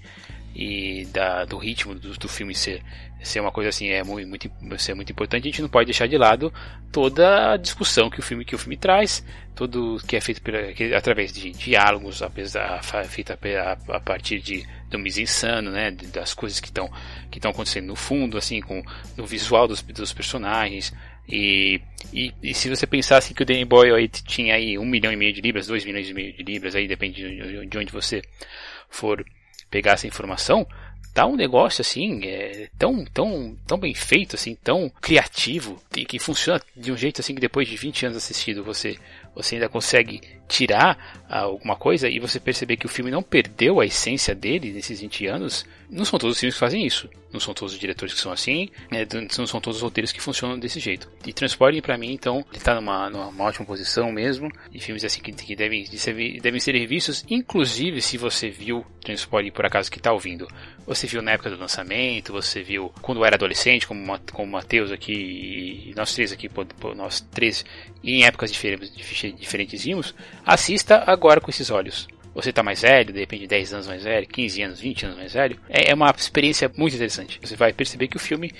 [0.55, 2.81] e da, do ritmo do, do filme ser
[3.21, 4.27] ser uma coisa assim é muito,
[4.61, 6.53] muito ser muito importante a gente não pode deixar de lado
[6.91, 10.71] toda a discussão que o filme que o filme traz tudo que é feito pela,
[10.71, 16.59] que, através de diálogos apesar feita a, a, partir de do mise-insano né das coisas
[16.61, 16.89] que estão
[17.29, 18.81] que estão acontecendo no fundo assim com
[19.17, 20.93] no visual dos, dos personagens
[21.27, 21.81] e,
[22.13, 25.33] e, e, se você pensasse que o Danny Boyle tinha aí um milhão e meio
[25.33, 28.21] de libras, dois milhões e meio de libras, aí depende de, de onde você
[28.87, 29.25] for
[29.75, 30.65] pegar essa informação,
[31.15, 36.19] tá um negócio assim, é, tão, tão, tão bem feito, assim, tão criativo, e que
[36.19, 38.97] funciona de um jeito assim que depois de 20 anos assistido você,
[39.33, 43.85] você ainda consegue tirar alguma coisa e você perceber que o filme não perdeu a
[43.85, 47.09] essência dele nesses 20 anos, não são todos os filmes que fazem isso.
[47.31, 49.05] Não são todos os diretores que são assim, né,
[49.37, 51.11] não são todos os roteiros que funcionam desse jeito.
[51.25, 54.49] E Transporting, para mim, então, ele tá numa, numa ótima posição mesmo.
[54.71, 55.85] De filmes assim que, que devem,
[56.41, 60.47] devem ser revistos, inclusive se você viu Transporting por acaso que tá ouvindo.
[60.85, 64.91] Você viu na época do lançamento, você viu quando era adolescente, como, como o Matheus
[64.91, 66.49] aqui, e nós três aqui,
[66.95, 67.65] nós três,
[68.03, 68.93] em épocas diferentes,
[69.35, 69.85] diferentes
[70.45, 74.27] assista agora com esses olhos você está mais velho, de repente 10 anos mais velho,
[74.27, 77.39] 15 anos, 20 anos mais velho, é, é uma experiência muito interessante.
[77.41, 78.53] Você vai perceber que o filme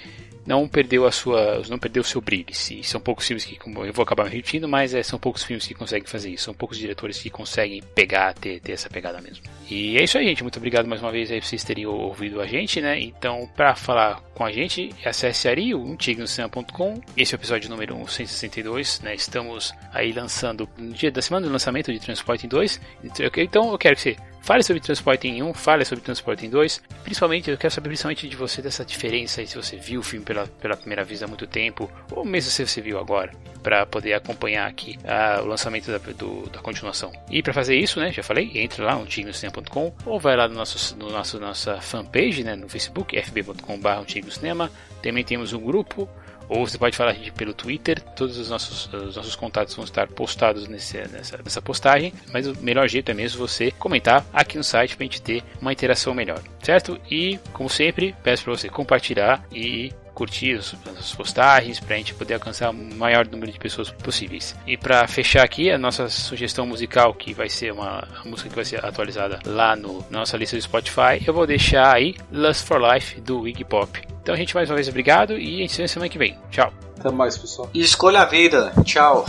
[0.45, 2.45] não perdeu a sua, não perdeu o seu brilho.
[2.49, 5.65] E são poucos filmes que, como eu vou acabar repetindo, mas é, são poucos filmes
[5.65, 6.45] que conseguem fazer isso.
[6.45, 9.43] São poucos diretores que conseguem pegar, ter, ter essa pegada mesmo.
[9.69, 10.43] E é isso aí, gente.
[10.43, 12.99] Muito obrigado mais uma vez aí por vocês terem ouvido a gente, né?
[12.99, 17.01] Então, para falar com a gente, acesse antigocinema.com.
[17.17, 19.15] Esse é o episódio número 162, né?
[19.15, 22.81] Estamos aí lançando no dia da semana do lançamento de Transporting 2.
[23.03, 26.79] Então, eu quero que você Fale sobre transporte em 1, fale sobre transporte em 2.
[27.03, 30.23] Principalmente, eu quero saber principalmente de você dessa diferença aí, se você viu o filme
[30.23, 33.31] pela, pela primeira vez há muito tempo, ou mesmo se você viu agora,
[33.63, 37.11] para poder acompanhar aqui uh, o lançamento da, do, da continuação.
[37.27, 40.53] E para fazer isso, né, já falei, entre lá no tignocinema.com ou vai lá no
[40.53, 44.69] nosso, no nosso nossa fanpage, né, no Facebook, fb.com.br
[45.01, 46.07] Também temos um grupo
[46.49, 49.85] ou você pode falar a gente pelo Twitter, todos os nossos, os nossos contatos vão
[49.85, 54.57] estar postados nesse, nessa, nessa postagem, mas o melhor jeito é mesmo você comentar aqui
[54.57, 56.99] no site para a gente ter uma interação melhor, certo?
[57.09, 62.35] E, como sempre, peço para você compartilhar e curtir as postagens para a gente poder
[62.35, 64.55] alcançar o maior número de pessoas possíveis.
[64.65, 68.65] E para fechar aqui a nossa sugestão musical, que vai ser uma música que vai
[68.65, 72.81] ser atualizada lá no na nossa lista do Spotify, eu vou deixar aí Lust for
[72.81, 74.01] Life do Iggy Pop.
[74.21, 76.37] Então, gente, mais uma vez obrigado e a gente se vê semana que vem.
[76.49, 76.71] Tchau.
[76.99, 77.69] Até mais, pessoal.
[77.73, 78.73] E escolha a vida.
[78.83, 79.25] Tchau.